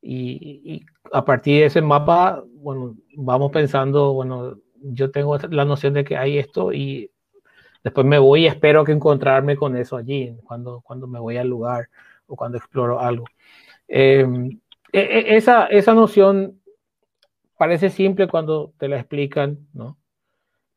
Y, 0.00 0.84
a 1.12 1.24
partir 1.24 1.60
de 1.60 1.66
ese 1.66 1.82
mapa, 1.82 2.44
bueno, 2.52 2.96
vamos 3.16 3.50
pensando, 3.50 4.12
bueno, 4.12 4.58
yo 4.80 5.10
tengo 5.10 5.36
la 5.50 5.64
noción 5.64 5.94
de 5.94 6.04
que 6.04 6.16
hay 6.16 6.38
esto 6.38 6.72
y 6.72 7.10
después 7.82 8.06
me 8.06 8.18
voy 8.18 8.44
y 8.44 8.46
espero 8.46 8.84
que 8.84 8.92
encontrarme 8.92 9.56
con 9.56 9.76
eso 9.76 9.96
allí, 9.96 10.36
cuando, 10.44 10.80
cuando 10.82 11.06
me 11.06 11.18
voy 11.18 11.36
al 11.38 11.48
lugar 11.48 11.88
o 12.26 12.36
cuando 12.36 12.58
exploro 12.58 13.00
algo. 13.00 13.24
Em, 13.88 14.60
e, 14.92 15.00
e, 15.00 15.36
esa, 15.36 15.66
esa 15.66 15.94
noción 15.94 16.60
parece 17.56 17.90
simple 17.90 18.28
cuando 18.28 18.72
te 18.78 18.88
la 18.88 18.98
explican, 18.98 19.66
¿no? 19.72 19.98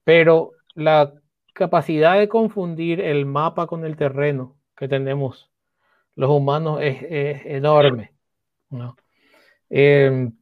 Pero 0.04 0.52
la 0.74 1.14
capacidad 1.54 2.18
de 2.18 2.30
confundir 2.30 3.02
el 3.02 3.26
mapa 3.26 3.68
con 3.68 3.86
el 3.86 3.98
terreno 3.98 4.58
que 4.76 4.88
tenemos 4.88 5.51
los 6.16 6.30
humanos 6.30 6.80
es, 6.82 7.46
enorme, 7.46 8.14
¿no? 8.70 8.96
Em, 9.70 10.34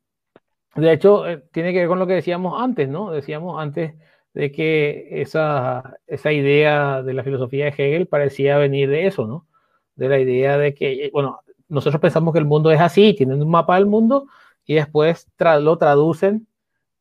de 0.76 0.94
hecho, 0.94 1.28
eh, 1.28 1.44
tiene 1.52 1.74
que 1.74 1.80
ver 1.80 1.88
con 1.88 2.00
lo 2.00 2.08
que 2.08 2.14
decíamos 2.14 2.62
antes, 2.62 2.90
¿no? 2.90 3.12
Decíamos 3.12 3.62
antes 3.62 3.96
de 4.34 4.52
que 4.52 5.22
esa, 5.22 5.98
esa 6.08 6.32
idea 6.32 7.04
de 7.04 7.14
la 7.14 7.24
filosofía 7.24 7.66
de 7.66 7.72
Hegel 7.72 8.08
parecía 8.08 8.58
venir 8.58 8.90
de 8.90 9.08
eso, 9.08 9.28
¿no? 9.28 9.48
De 9.96 10.10
la 10.10 10.20
idea 10.20 10.58
de 10.58 10.74
que, 10.74 11.10
bueno, 11.14 11.42
nosotros 11.68 12.02
pensamos 12.02 12.34
que 12.34 12.40
el 12.40 12.46
mundo 12.46 12.72
es 12.72 12.82
así, 12.82 13.14
tienen 13.14 13.42
un 13.42 13.50
mapa 13.50 13.76
del 13.76 13.86
mundo 13.86 14.28
y 14.66 14.76
después 14.76 15.28
lo 15.40 15.78
traducen 15.78 16.48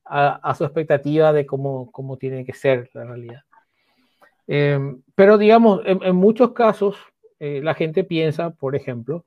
a, 0.05 0.55
su 0.55 0.65
expectativa 0.65 1.33
de 1.33 1.45
cómo, 1.47 1.91
cómo 1.93 2.17
tiene 2.17 2.45
que 2.45 2.55
ser 2.55 2.91
la 2.95 3.05
realidad. 3.05 3.43
Em, 4.47 5.03
pero 5.15 5.37
digamos, 5.37 5.83
en, 5.85 6.17
muchos 6.17 6.53
casos, 6.53 6.97
eh, 7.41 7.61
la 7.63 7.75
gente 7.75 8.05
piensa, 8.05 8.51
por 8.51 8.75
ejemplo, 8.75 9.25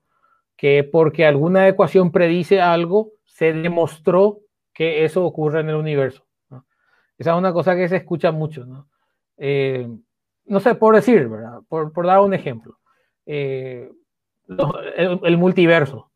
que 0.57 0.83
porque 0.83 1.25
alguna 1.25 1.67
ecuación 1.67 2.11
predice 2.11 2.61
algo, 2.61 3.11
se 3.25 3.53
demostró 3.53 4.39
que 4.73 5.05
eso 5.05 5.25
ocurre 5.25 5.61
en 5.61 5.69
el 5.69 5.75
universo. 5.75 6.25
Esa 7.17 7.31
es 7.31 7.37
una 7.37 7.53
cosa 7.53 7.75
que 7.75 7.87
se 7.87 7.97
escucha 7.97 8.31
mucho. 8.31 8.65
No, 8.65 8.87
eh, 9.37 9.87
sé, 10.59 10.75
por 10.75 10.95
decir, 10.95 11.27
¿verdad? 11.29 11.59
Por, 11.67 12.05
dar 12.05 12.19
un 12.19 12.33
ejemplo. 12.33 12.79
Eh, 13.25 13.89
el, 14.97 15.37
multiverso. 15.37 16.11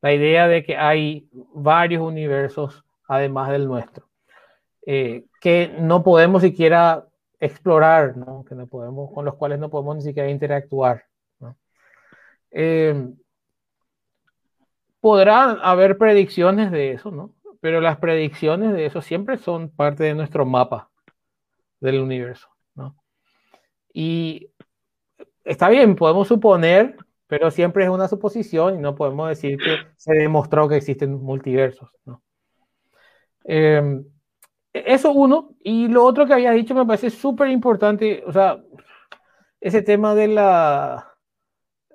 La 0.00 0.12
idea 0.12 0.48
de 0.48 0.64
que 0.64 0.76
hay 0.76 1.28
varios 1.54 2.02
universos 2.02 2.84
además 3.06 3.50
del 3.50 3.66
nuestro, 3.66 4.08
que 4.84 5.76
no 5.78 6.02
podemos 6.02 6.42
siquiera 6.42 7.06
explorar, 7.42 8.16
¿no? 8.16 8.44
Que 8.44 8.54
no 8.54 8.68
podemos, 8.68 9.12
con 9.12 9.24
los 9.24 9.34
cuales 9.34 9.58
no 9.58 9.68
podemos 9.68 9.96
ni 9.96 10.02
siquiera 10.02 10.30
interactuar. 10.30 11.04
¿no? 11.40 11.56
Eh, 12.52 13.12
podrán 15.00 15.58
haber 15.60 15.98
predicciones 15.98 16.70
de 16.70 16.92
eso, 16.92 17.10
¿no? 17.10 17.34
Pero 17.60 17.80
las 17.80 17.98
predicciones 17.98 18.72
de 18.72 18.86
eso 18.86 19.02
siempre 19.02 19.38
son 19.38 19.70
parte 19.70 20.04
de 20.04 20.14
nuestro 20.14 20.46
mapa 20.46 20.88
del 21.80 22.00
universo, 22.00 22.48
¿no? 22.76 22.94
Y 23.92 24.50
está 25.44 25.68
bien, 25.68 25.96
podemos 25.96 26.28
suponer, 26.28 26.96
pero 27.26 27.50
siempre 27.50 27.82
es 27.82 27.90
una 27.90 28.06
suposición 28.06 28.76
y 28.76 28.78
no 28.78 28.94
podemos 28.94 29.28
decir 29.28 29.58
que 29.58 29.78
se 29.96 30.14
demostró 30.14 30.68
que 30.68 30.76
existen 30.76 31.14
multiversos, 31.14 31.90
¿no? 32.04 32.22
Em, 33.44 34.04
eso 34.72 35.12
uno, 35.12 35.50
y 35.62 35.88
lo 35.88 36.04
otro 36.04 36.26
que 36.26 36.32
había 36.34 36.52
dicho 36.52 36.74
me 36.74 36.86
parece 36.86 37.10
súper 37.10 37.48
importante, 37.48 38.22
o 38.26 38.32
sea, 38.32 38.62
ese 39.60 39.82
tema 39.82 40.14
de 40.14 40.28
la 40.28 41.12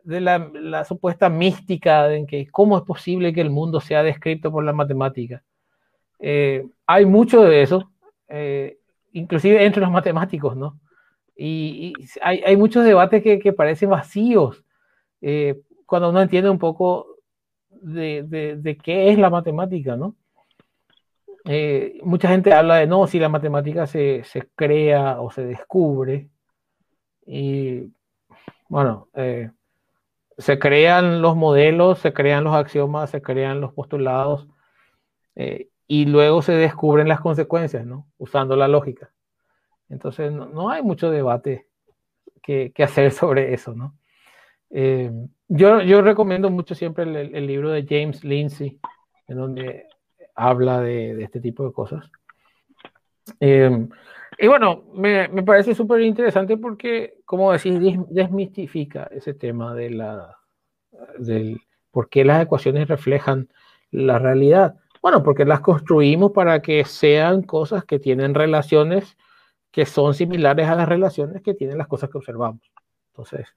de 0.07 0.21
la, 0.21 0.85
supuesta 0.85 1.27
mística 1.27 2.13
en 2.13 2.25
que 2.25 2.47
cómo 2.47 2.77
es 2.77 2.83
posible 2.85 3.33
que 3.33 3.41
el 3.41 3.49
mundo 3.49 3.81
sea 3.81 4.03
descrito 4.03 4.49
por 4.49 4.63
la 4.63 4.71
matemática. 4.71 5.43
Eh, 6.19 6.65
hay 6.85 7.05
mucho 7.05 7.41
de 7.41 7.61
eso, 7.61 7.91
eh, 8.29 8.77
inclusive 9.11 9.65
entre 9.65 9.81
los 9.81 9.91
matemáticos, 9.91 10.55
¿no? 10.55 10.79
Y, 11.35 11.93
hay, 12.21 12.41
hay, 12.45 12.55
muchos 12.55 12.85
debates 12.85 13.21
que, 13.21 13.37
que 13.37 13.51
parecen 13.51 13.89
vacíos 13.89 14.63
eh, 15.19 15.59
cuando 15.85 16.09
uno 16.09 16.21
entiende 16.21 16.49
un 16.49 16.57
poco 16.57 17.17
de, 17.69 18.23
de, 18.23 18.55
de, 18.55 18.77
qué 18.77 19.09
es 19.09 19.19
la 19.19 19.29
matemática, 19.29 19.97
¿no? 19.97 20.15
Eh, 21.47 21.99
mucha 22.03 22.27
gente 22.29 22.53
habla 22.53 22.75
de 22.75 22.87
no, 22.87 23.07
si 23.07 23.19
la 23.19 23.29
matemática 23.29 23.87
se, 23.87 24.23
se 24.23 24.47
crea 24.55 25.21
o 25.21 25.31
se 25.31 25.45
descubre. 25.45 26.29
Y 27.25 27.91
bueno, 28.69 29.09
eh, 29.13 29.51
se 30.37 30.59
crean 30.59 31.21
los 31.21 31.35
modelos, 31.35 31.99
se 31.99 32.13
crean 32.13 32.43
los 32.43 32.55
axiomas, 32.55 33.09
se 33.09 33.21
crean 33.21 33.61
los 33.61 33.73
postulados 33.73 34.47
y 35.87 36.05
luego 36.05 36.41
se 36.41 36.53
descubren 36.53 37.07
las 37.07 37.21
consecuencias, 37.21 37.85
¿no? 37.85 38.07
Usando 38.17 38.55
la 38.55 38.67
lógica. 38.67 39.11
Entonces, 39.89 40.31
no, 40.31 40.69
hay 40.69 40.83
mucho 40.83 41.09
debate 41.09 41.67
que, 42.41 42.71
hacer 42.79 43.11
sobre 43.11 43.53
eso, 43.53 43.73
¿no? 43.73 43.97
Eh, 44.69 45.11
yo, 45.47 45.81
yo 45.81 46.01
recomiendo 46.01 46.49
mucho 46.49 46.75
siempre 46.75 47.03
el, 47.03 47.47
libro 47.47 47.71
de 47.71 47.85
James 47.87 48.23
Lindsay, 48.25 48.79
en 49.27 49.37
donde 49.37 49.87
habla 50.37 50.79
de, 50.79 51.21
este 51.21 51.41
tipo 51.41 51.65
de 51.65 51.73
cosas. 51.73 52.09
Eh, 53.41 53.87
y 54.39 54.47
bueno, 54.47 54.85
me, 54.93 55.27
me 55.27 55.43
parece 55.43 55.75
súper 55.75 56.01
interesante 56.01 56.55
porque, 56.55 57.15
como 57.25 57.51
decís, 57.51 57.79
desmistifica 58.09 59.09
ese 59.11 59.33
tema 59.33 59.73
de 59.73 59.89
la, 59.89 60.37
del 61.17 61.59
por 61.91 62.09
qué 62.09 62.23
las 62.23 62.43
ecuaciones 62.43 62.87
reflejan 62.87 63.49
la 63.91 64.19
realidad. 64.19 64.75
Bueno, 65.01 65.23
porque 65.23 65.45
las 65.45 65.61
construimos 65.61 66.31
para 66.31 66.61
que 66.61 66.85
sean 66.85 67.41
cosas 67.41 67.83
que 67.83 67.99
tienen 67.99 68.35
relaciones 68.35 69.17
que 69.71 69.85
son 69.85 70.13
similares 70.13 70.67
a 70.67 70.75
las 70.75 70.87
relaciones 70.87 71.41
que 71.41 71.53
tienen 71.53 71.77
las 71.77 71.87
cosas 71.87 72.09
que 72.09 72.17
observamos. 72.17 72.61
Entonces, 73.09 73.47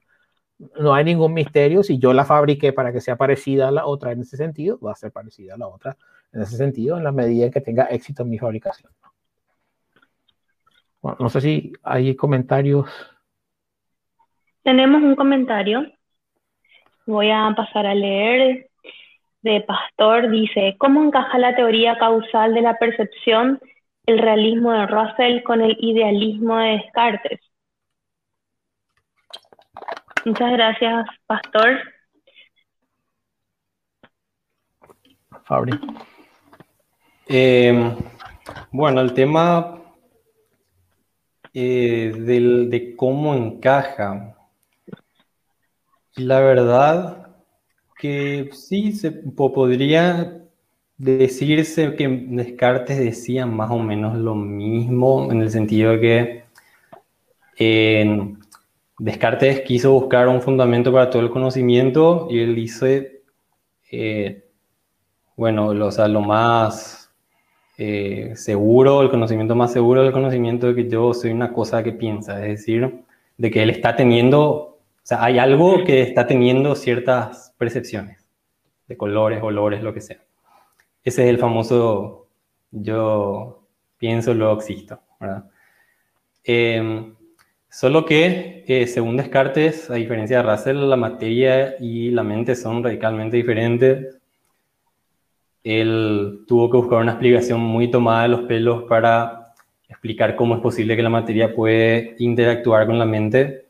no 0.79 0.93
hay 0.93 1.03
ningún 1.03 1.33
misterio. 1.33 1.83
Si 1.83 1.97
yo 1.97 2.13
la 2.13 2.25
fabriqué 2.25 2.73
para 2.73 2.91
que 2.91 3.01
sea 3.01 3.15
parecida 3.15 3.67
a 3.67 3.71
la 3.71 3.85
otra 3.85 4.11
en 4.11 4.21
ese 4.21 4.37
sentido, 4.37 4.79
va 4.79 4.91
a 4.91 4.95
ser 4.95 5.11
parecida 5.11 5.55
a 5.55 5.57
la 5.57 5.67
otra 5.67 5.97
en 6.33 6.41
ese 6.41 6.57
sentido, 6.57 6.97
en 6.97 7.03
la 7.03 7.11
medida 7.11 7.45
en 7.45 7.51
que 7.51 7.61
tenga 7.61 7.85
éxito 7.85 8.23
en 8.23 8.29
mi 8.29 8.37
fabricación. 8.37 8.91
no 11.01 11.29
sé 11.29 11.41
si 11.41 11.73
hay 11.83 12.15
comentarios. 12.15 12.89
Tenemos 14.63 15.01
un 15.01 15.15
comentario. 15.15 15.85
Voy 17.05 17.31
a 17.31 17.53
pasar 17.55 17.85
a 17.85 17.95
leer. 17.95 18.67
De 19.41 19.61
Pastor 19.61 20.29
dice, 20.29 20.75
¿cómo 20.77 21.03
encaja 21.03 21.39
la 21.39 21.55
teoría 21.55 21.97
causal 21.97 22.53
de 22.53 22.61
la 22.61 22.77
percepción 22.77 23.59
el 24.05 24.19
realismo 24.19 24.71
de 24.71 24.87
Russell 24.87 25.43
con 25.43 25.61
el 25.61 25.77
idealismo 25.79 26.57
de 26.57 26.71
Descartes. 26.71 27.39
Muchas 30.25 30.51
gracias, 30.51 31.05
Pastor. 31.25 31.79
Fabri. 35.45 35.73
Eh, 37.27 37.95
bueno, 38.71 39.01
el 39.01 39.13
tema 39.13 39.81
eh, 41.53 42.13
de 42.15 42.95
cómo 42.95 43.33
encaja. 43.33 44.35
La 46.15 46.39
verdad 46.39 47.35
que 47.97 48.49
sí 48.53 48.93
se 48.93 49.11
podría 49.11 50.41
decirse 50.97 51.95
que 51.95 52.07
Descartes 52.07 52.99
decía 52.99 53.45
más 53.45 53.71
o 53.71 53.79
menos 53.79 54.17
lo 54.17 54.35
mismo, 54.35 55.31
en 55.31 55.41
el 55.41 55.49
sentido 55.49 55.99
que 55.99 56.43
Descartes 59.01 59.61
quiso 59.61 59.93
buscar 59.93 60.27
un 60.27 60.43
fundamento 60.43 60.93
para 60.93 61.09
todo 61.09 61.23
el 61.23 61.31
conocimiento 61.31 62.27
y 62.29 62.37
él 62.37 62.53
dice, 62.53 63.23
eh, 63.91 64.45
bueno, 65.35 65.73
lo, 65.73 65.89
lo 65.89 66.21
más 66.21 67.11
eh, 67.79 68.33
seguro, 68.35 69.01
el 69.01 69.09
conocimiento 69.09 69.55
más 69.55 69.73
seguro 69.73 70.03
del 70.03 70.11
conocimiento 70.11 70.67
de 70.67 70.75
que 70.75 70.87
yo 70.87 71.15
soy 71.15 71.31
una 71.31 71.51
cosa 71.51 71.81
que 71.81 71.93
piensa, 71.93 72.45
es 72.45 72.59
decir, 72.59 73.03
de 73.37 73.49
que 73.49 73.63
él 73.63 73.71
está 73.71 73.95
teniendo, 73.95 74.43
o 74.43 74.79
sea, 75.01 75.23
hay 75.23 75.39
algo 75.39 75.83
que 75.83 76.03
está 76.03 76.27
teniendo 76.27 76.75
ciertas 76.75 77.55
percepciones 77.57 78.23
de 78.87 78.97
colores, 78.97 79.41
olores, 79.41 79.81
lo 79.81 79.95
que 79.95 80.01
sea. 80.01 80.21
Ese 81.03 81.23
es 81.23 81.29
el 81.31 81.39
famoso 81.39 82.27
yo 82.69 83.63
pienso, 83.97 84.35
luego 84.35 84.59
existo. 84.59 84.99
Solo 87.71 88.05
que, 88.05 88.63
eh, 88.67 88.85
según 88.85 89.17
Descartes, 89.17 89.89
a 89.89 89.95
diferencia 89.95 90.37
de 90.37 90.43
Russell, 90.43 90.89
la 90.89 90.95
materia 90.95 91.75
y 91.79 92.11
la 92.11 92.23
mente 92.23 92.55
son 92.55 92.83
radicalmente 92.83 93.37
diferentes. 93.37 94.19
Él 95.63 96.43
tuvo 96.47 96.69
que 96.69 96.77
buscar 96.77 96.99
una 96.99 97.13
explicación 97.13 97.59
muy 97.61 97.89
tomada 97.89 98.23
de 98.23 98.29
los 98.29 98.41
pelos 98.41 98.83
para 98.83 99.53
explicar 99.89 100.35
cómo 100.35 100.55
es 100.55 100.61
posible 100.61 100.95
que 100.95 101.03
la 101.03 101.09
materia 101.09 101.55
puede 101.55 102.15
interactuar 102.19 102.85
con 102.87 102.99
la 102.99 103.05
mente. 103.05 103.67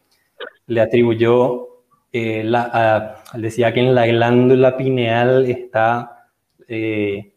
Le 0.68 0.82
atribuyó, 0.82 1.68
eh, 2.12 2.44
la, 2.44 3.24
decía 3.36 3.74
que 3.74 3.82
en 3.82 3.96
la 3.96 4.08
glándula 4.08 4.78
pineal 4.78 5.46
está 5.46 6.28
eh, 6.68 7.32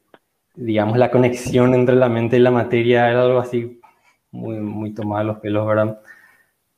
digamos, 0.55 0.97
la 0.99 1.11
conexión 1.11 1.75
entre 1.75 1.97
la 1.97 2.09
mente 2.09 2.37
y 2.37 2.41
la 2.41 2.51
materia 2.51 3.11
era 3.11 3.23
algo 3.23 3.39
así 3.39 3.81
muy, 4.31 4.57
muy 4.61 4.95
tomado 4.95 5.25
los 5.25 5.39
pelos, 5.39 5.67
¿verdad? 5.67 6.01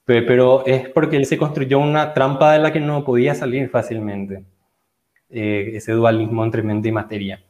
Pero, 0.07 0.65
es 0.67 0.89
porque 0.89 1.17
él 1.17 1.27
se 1.27 1.37
construyó 1.37 1.81
una 1.81 2.15
trampa 2.15 2.53
de 2.53 2.61
la 2.61 2.73
que 2.73 2.81
no 2.81 3.05
podía 3.05 3.35
salir 3.35 3.69
fácilmente, 3.69 4.45
eh, 5.29 5.73
ese 5.75 5.93
dualismo 5.93 6.45
entre 6.45 6.63
mente 6.63 6.89
y 6.89 6.93
materia. 6.93 7.43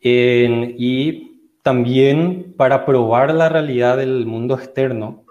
y 0.00 1.24
también 1.62 2.54
para 2.56 2.86
probar 2.86 3.34
la 3.34 3.48
realidad 3.48 3.96
del 3.96 4.24
mundo 4.26 4.54
externo, 4.54 5.24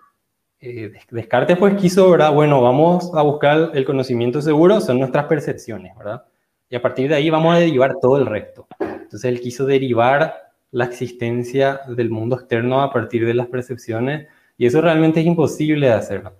eh, 0.59 0.91
Descartes 1.11 1.57
pues 1.57 1.75
quiso, 1.75 2.09
¿verdad? 2.09 2.33
Bueno, 2.33 2.61
vamos 2.61 3.11
a 3.13 3.21
buscar 3.21 3.71
el 3.75 3.85
conocimiento 3.85 4.41
seguro, 4.41 4.81
son 4.81 4.99
nuestras 4.99 5.25
percepciones, 5.25 5.95
¿verdad? 5.95 6.25
Y 6.69 6.75
a 6.75 6.81
partir 6.81 7.09
de 7.09 7.15
ahí 7.15 7.29
vamos 7.29 7.55
a 7.55 7.59
derivar 7.59 7.95
todo 8.01 8.17
el 8.17 8.25
resto. 8.25 8.67
Entonces 8.79 9.25
él 9.25 9.39
quiso 9.39 9.65
derivar 9.65 10.51
la 10.71 10.85
existencia 10.85 11.81
del 11.87 12.09
mundo 12.09 12.35
externo 12.35 12.81
a 12.81 12.91
partir 12.91 13.25
de 13.25 13.35
las 13.35 13.47
percepciones 13.47 14.27
y 14.57 14.65
eso 14.65 14.81
realmente 14.81 15.19
es 15.19 15.25
imposible 15.25 15.87
de 15.87 15.93
hacerlo. 15.93 16.33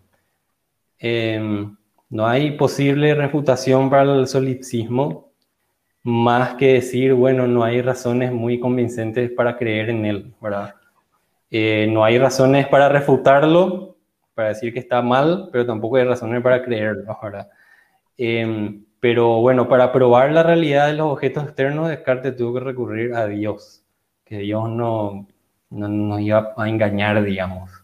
Em, 1.00 1.76
no 2.10 2.28
hay 2.28 2.52
posible 2.52 3.14
refutación 3.16 3.90
para 3.90 4.04
el 4.04 4.28
solipsismo 4.28 5.28
más 6.04 6.56
que 6.56 6.74
decir, 6.74 7.14
bueno, 7.14 7.48
no 7.48 7.64
hay 7.64 7.82
razones 7.82 8.32
muy 8.32 8.60
convincentes 8.60 9.30
para 9.32 9.58
creer 9.58 9.90
en 9.90 10.06
él, 10.06 10.34
¿verdad? 10.42 10.76
Eh, 11.52 11.88
no 11.92 12.04
hay 12.06 12.18
razones 12.18 12.68
para 12.68 12.90
refutarlo, 12.90 13.98
para 14.34 14.50
decir 14.50 14.74
que 14.74 14.80
está 14.80 15.02
mal, 15.02 15.50
pero 15.52 15.66
tampoco 15.66 15.98
hay 15.98 16.06
razones 16.06 16.42
para 16.42 16.64
creerlo, 16.64 17.18
¿verdad? 17.22 17.50
Em, 18.18 18.86
pero 19.00 19.42
bueno, 19.42 19.68
para 19.68 19.92
probar 19.92 20.32
la 20.32 20.44
realidad 20.44 20.88
de 20.88 20.94
los 20.94 21.12
objetos 21.12 21.44
externos, 21.44 21.90
Descartes 21.90 22.36
tuvo 22.36 22.56
que 22.56 22.60
recurrir 22.62 23.14
a 23.14 23.28
Dios, 23.28 23.84
que 24.26 24.38
Dios 24.40 24.70
no, 24.70 25.28
no 25.70 25.88
nos 25.88 26.22
iba 26.22 26.54
a 26.58 26.70
engañar, 26.70 27.24
digamos. 27.24 27.77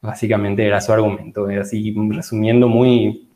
Básicamente 0.00 0.66
era 0.66 0.80
su 0.80 0.92
argumento, 0.92 1.46
así 1.60 1.94
resumiendo 2.10 2.68
muy... 2.68 3.28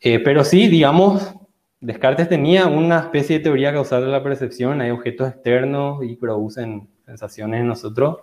Eh, 0.00 0.18
pero 0.20 0.44
sí, 0.44 0.68
digamos, 0.68 1.34
Descartes 1.80 2.28
tenía 2.28 2.66
una 2.66 3.00
especie 3.00 3.38
de 3.38 3.44
teoría 3.44 3.72
causal 3.72 4.02
de 4.02 4.08
la 4.08 4.22
percepción, 4.22 4.80
hay 4.80 4.90
objetos 4.90 5.28
externos 5.28 6.04
y 6.04 6.14
producen 6.16 6.88
sensaciones 7.06 7.60
en 7.60 7.68
nosotros, 7.68 8.18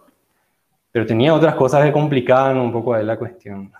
pero 0.91 1.05
tenía 1.05 1.33
otras 1.33 1.55
cosas 1.55 1.83
que 1.83 1.91
complicaban 1.91 2.57
un 2.57 2.71
poco 2.71 2.95
la 2.97 3.17
cuestión. 3.17 3.71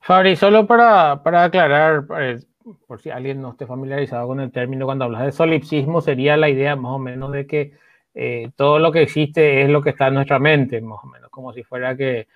Fabri, 0.00 0.34
solo 0.36 0.66
para, 0.66 1.22
para 1.22 1.44
aclarar, 1.44 2.06
pues, 2.06 2.46
por 2.86 3.00
si 3.00 3.10
alguien 3.10 3.42
no 3.42 3.50
esté 3.50 3.66
familiarizado 3.66 4.28
con 4.28 4.40
el 4.40 4.52
término, 4.52 4.86
cuando 4.86 5.04
hablas 5.04 5.24
de 5.24 5.32
solipsismo, 5.32 6.00
sería 6.00 6.36
la 6.36 6.48
idea 6.48 6.76
más 6.76 6.92
o 6.92 6.98
menos 6.98 7.32
de 7.32 7.46
que 7.46 7.72
eh, 8.14 8.50
todo 8.56 8.78
lo 8.78 8.90
que 8.90 9.02
existe 9.02 9.62
es 9.62 9.68
lo 9.68 9.82
que 9.82 9.90
está 9.90 10.08
en 10.08 10.14
nuestra 10.14 10.38
mente, 10.38 10.80
más 10.80 10.98
o 11.02 11.06
menos, 11.06 11.30
como 11.30 11.52
si 11.52 11.62
fuera 11.62 11.96
que 11.96 12.26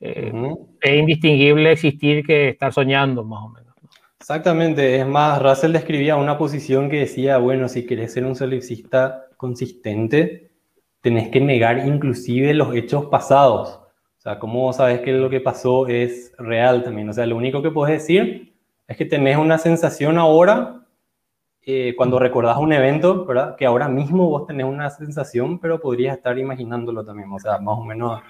eh, 0.00 0.32
es 0.80 0.94
indistinguible 0.94 1.72
existir 1.72 2.24
que 2.24 2.50
estar 2.50 2.72
soñando, 2.72 3.24
más 3.24 3.44
o 3.44 3.48
menos. 3.48 3.74
Exactamente, 4.20 5.00
es 5.00 5.06
más, 5.06 5.42
Russell 5.42 5.72
describía 5.72 6.16
una 6.16 6.38
posición 6.38 6.88
que 6.88 7.00
decía, 7.00 7.38
bueno, 7.38 7.68
si 7.68 7.86
querés 7.86 8.12
ser 8.12 8.24
un 8.24 8.36
solipsista 8.36 9.26
consistente, 9.36 10.52
tenés 11.00 11.28
que 11.28 11.40
negar 11.40 11.86
inclusive 11.86 12.54
los 12.54 12.74
hechos 12.74 13.06
pasados. 13.06 13.80
O 14.18 14.20
sea, 14.20 14.38
¿cómo 14.38 14.72
sabes 14.72 15.00
que 15.00 15.12
lo 15.12 15.28
que 15.28 15.40
pasó 15.40 15.88
es 15.88 16.32
real 16.38 16.84
también? 16.84 17.08
O 17.08 17.12
sea, 17.12 17.26
lo 17.26 17.36
único 17.36 17.60
que 17.62 17.72
puedes 17.72 18.00
decir 18.00 18.54
es 18.86 18.96
que 18.96 19.04
tenés 19.04 19.36
una 19.36 19.58
sensación 19.58 20.18
ahora 20.18 20.81
eh, 21.64 21.94
cuando 21.96 22.18
recordás 22.18 22.58
un 22.58 22.72
evento, 22.72 23.24
¿verdad? 23.24 23.56
Que 23.56 23.66
ahora 23.66 23.88
mismo 23.88 24.28
vos 24.28 24.46
tenés 24.46 24.66
una 24.66 24.90
sensación, 24.90 25.58
pero 25.60 25.80
podrías 25.80 26.16
estar 26.16 26.38
imaginándolo 26.38 27.04
también. 27.04 27.30
O 27.32 27.38
sea, 27.38 27.58
más 27.58 27.78
o 27.78 27.84
menos 27.84 28.20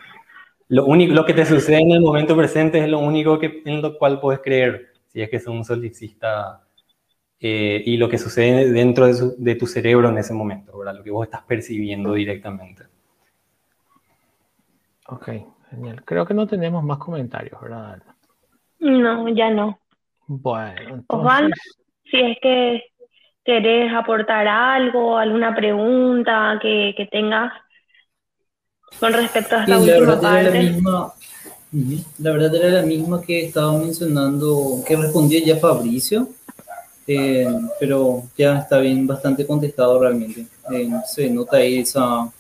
lo, 0.69 0.85
único, 0.87 1.15
lo 1.15 1.25
que 1.25 1.35
te 1.35 1.47
sucede 1.47 1.81
en 1.81 1.93
el 1.93 2.01
momento 2.01 2.37
presente 2.37 2.79
es 2.79 2.89
lo 2.89 2.99
único 2.99 3.39
que, 3.39 3.63
en 3.65 3.81
lo 3.81 3.97
cual 3.97 4.21
puedes 4.21 4.41
creer, 4.41 4.93
si 5.09 5.23
es 5.23 5.31
que 5.31 5.41
sos 5.41 5.55
un 5.55 5.65
solipsista, 5.65 6.63
eh, 7.41 7.83
y 7.85 7.97
lo 7.97 8.09
que 8.09 8.19
sucede 8.19 8.71
dentro 8.71 9.07
de, 9.07 9.35
de, 9.37 9.55
tu 9.57 9.67
cerebro 9.67 10.11
en 10.11 10.19
ese 10.19 10.33
momento, 10.33 10.79
¿verdad? 10.79 10.97
Lo 10.97 11.03
que 11.03 11.11
vos 11.11 11.25
estás 11.25 11.43
percibiendo 11.43 12.13
directamente. 12.13 12.85
Ok, 15.09 15.29
genial. 15.71 16.05
Creo 16.05 16.25
que 16.25 16.35
no 16.35 16.47
tenemos 16.47 16.85
más 16.85 16.99
comentarios, 16.99 17.61
¿verdad? 17.61 18.03
No, 18.79 19.29
ya 19.29 19.51
no. 19.51 19.79
Bueno, 20.27 21.05
entonces... 21.09 21.53
si 22.05 22.21
es 22.21 22.39
que 22.41 22.92
querés 23.45 23.93
aportar 23.93 24.47
algo, 24.47 25.19
alguna 25.19 25.55
pregunta 25.55 26.59
que, 26.61 26.95
que 26.97 27.07
tengas 27.07 27.53
con 29.01 29.13
respecto 29.13 29.57
a 29.57 29.61
esta 29.61 29.77
sí, 29.77 29.83
última 29.91 30.15
la 30.15 30.21
parte. 30.21 30.45
La, 30.45 30.71
misma, 30.71 31.13
la 32.19 32.33
verdad 32.33 32.55
era 32.55 32.69
la 32.81 32.87
misma 32.87 33.23
que 33.23 33.47
estaba 33.47 33.73
mencionando, 33.79 34.83
que 34.87 34.97
respondió 34.97 35.41
ya 35.45 35.57
Fabricio, 35.57 36.29
eh, 37.07 37.49
pero 37.81 38.23
ya 38.37 38.59
está 38.59 38.79
bien 38.79 39.07
bastante 39.07 39.47
contestado 39.47 40.01
realmente. 40.01 40.47
Eh, 40.73 40.91
se 41.07 41.29
nota 41.31 41.57
ahí 41.57 41.81
esa, 41.81 42.31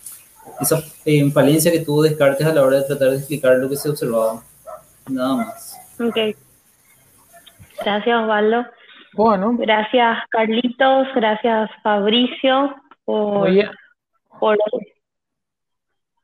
esa 0.61 0.83
eh, 1.05 1.29
falencia 1.31 1.73
que 1.73 1.81
tuvo 1.81 2.03
Descartes 2.03 2.47
a 2.47 2.55
la 2.55 2.63
hora 2.63 2.79
de 2.79 2.85
tratar 2.85 3.11
de 3.11 3.17
explicar 3.17 3.57
lo 3.57 3.69
que 3.69 3.77
se 3.77 3.89
observaba. 3.89 4.43
Nada 5.09 5.37
más. 5.37 5.77
Ok. 5.99 6.37
Gracias, 7.85 8.21
Osvaldo. 8.23 8.65
Bueno. 9.15 9.55
Gracias, 9.59 10.19
Carlitos. 10.31 11.09
Gracias, 11.15 11.71
Fabricio, 11.83 12.75
por... 13.05 13.49
Oye. 13.49 13.71
por 14.41 14.59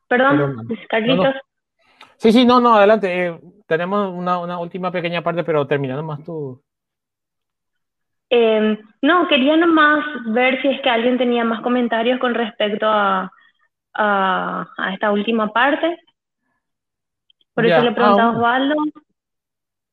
Perdón, 0.09 0.67
Pero- 0.69 0.81
Carlitos. 0.89 1.25
no, 1.25 1.33
no. 1.33 1.41
Sí, 2.17 2.33
sí, 2.33 2.45
no, 2.45 2.61
no, 2.61 2.75
adelante. 2.75 3.27
Eh, 3.27 3.41
tenemos 3.67 4.13
una, 4.13 4.39
una 4.39 4.59
última 4.59 4.91
pequeña 4.91 5.23
parte, 5.23 5.45
pero 5.45 5.67
terminando 5.67 6.03
más 6.03 6.25
tú. 6.25 6.61
Eh, 8.31 8.79
no, 9.03 9.29
quería 9.29 9.57
nomás 9.57 10.05
ver 10.27 10.61
si 10.61 10.69
es 10.69 10.81
que 10.83 10.91
alguien 10.91 11.17
tenía 11.17 11.45
más 11.45 11.61
comentarios 11.61 12.19
con 12.19 12.35
respecto 12.35 12.87
a, 12.87 13.31
a, 13.95 14.67
a 14.77 14.95
esta 14.95 15.13
última 15.13 15.53
parte. 15.53 15.99
Por 17.55 17.67
Ya, 17.67 17.77
eso 17.77 17.85
le 17.85 17.93
preguntaba 17.93 18.31
a 18.31 18.33
ah, 18.33 18.37
Osvaldo. 18.37 18.75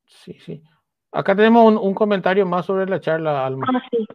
Sí, 0.05 0.33
sí. 0.39 0.63
Acá 1.15 1.33
tenemos 1.33 1.81
un, 1.81 1.93
comentario 1.93 2.45
más 2.45 2.65
sobre 2.65 2.87
la 2.87 2.99
charla, 2.99 3.45
Alma. 3.45 3.65
Ah, 3.73 3.81
sí. 3.89 4.05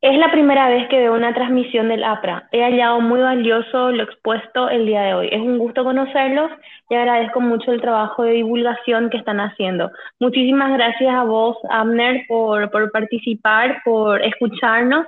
Es 0.00 0.18
la 0.18 0.32
primera 0.32 0.68
vez 0.68 0.88
que 0.88 0.98
veo 0.98 1.14
una 1.14 1.32
transmisión 1.32 1.88
del 1.88 2.02
APRA. 2.02 2.48
He 2.50 2.60
hallado 2.60 3.00
muy 3.00 3.20
valioso 3.20 3.92
lo 3.92 4.02
expuesto 4.02 4.68
el 4.68 4.86
día 4.86 5.02
de 5.02 5.14
hoy. 5.14 5.28
Es 5.30 5.40
un 5.40 5.58
gusto 5.58 5.84
conocerlos 5.84 6.50
y 6.90 6.96
agradezco 6.96 7.40
mucho 7.40 7.70
el 7.70 7.80
trabajo 7.80 8.24
de 8.24 8.32
divulgación 8.32 9.10
que 9.10 9.18
están 9.18 9.38
haciendo. 9.38 9.92
Muchísimas 10.18 10.72
gracias 10.72 11.14
a 11.14 11.22
vos, 11.22 11.56
Abner, 11.70 12.24
por, 12.26 12.68
por 12.72 12.90
participar, 12.90 13.80
por 13.84 14.20
escucharnos. 14.22 15.06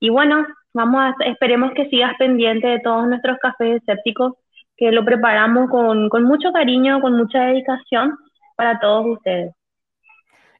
Y 0.00 0.10
bueno, 0.10 0.44
vamos 0.74 1.02
a, 1.02 1.24
esperemos 1.24 1.70
que 1.76 1.88
sigas 1.88 2.16
pendiente 2.18 2.66
de 2.66 2.80
todos 2.80 3.06
nuestros 3.06 3.38
cafés 3.38 3.76
escépticos, 3.76 4.34
que 4.76 4.90
lo 4.90 5.04
preparamos 5.04 5.70
con, 5.70 6.08
con 6.08 6.24
mucho 6.24 6.52
cariño, 6.52 7.00
con 7.00 7.16
mucha 7.16 7.44
dedicación 7.44 8.16
para 8.56 8.80
todos 8.80 9.06
ustedes. 9.06 9.57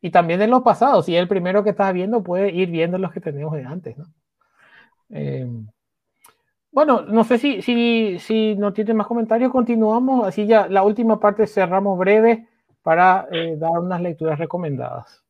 Y 0.01 0.11
también 0.11 0.41
en 0.43 0.51
los 0.51 0.63
pasados, 0.63 1.07
si 1.07 1.17
el 1.17 1.29
primero 1.29 1.65
que 1.65 1.71
estás 1.71 1.93
viendo, 1.93 2.23
puede 2.23 2.51
ir 2.53 2.71
viendo 2.71 2.99
los 2.99 3.13
que 3.13 3.21
tenemos 3.21 3.53
de 3.55 3.65
antes, 3.65 3.99
¿no? 3.99 4.07
Eh, 5.11 5.47
bueno, 6.71 7.03
no 7.03 7.25
sé 7.25 7.39
si, 7.39 7.63
si, 7.63 8.19
si 8.21 8.55
no 8.55 8.73
tienen 8.73 8.97
más 8.97 9.07
comentarios, 9.07 9.51
continuamos. 9.51 10.27
Así 10.27 10.47
ya 10.47 10.69
la 10.69 10.83
última 10.83 11.19
parte 11.19 11.47
cerramos 11.47 11.99
breve 11.99 12.47
para 12.83 13.27
eh, 13.33 13.57
dar 13.59 13.73
unas 13.81 14.01
lecturas 14.01 14.39
recomendadas. 14.39 15.25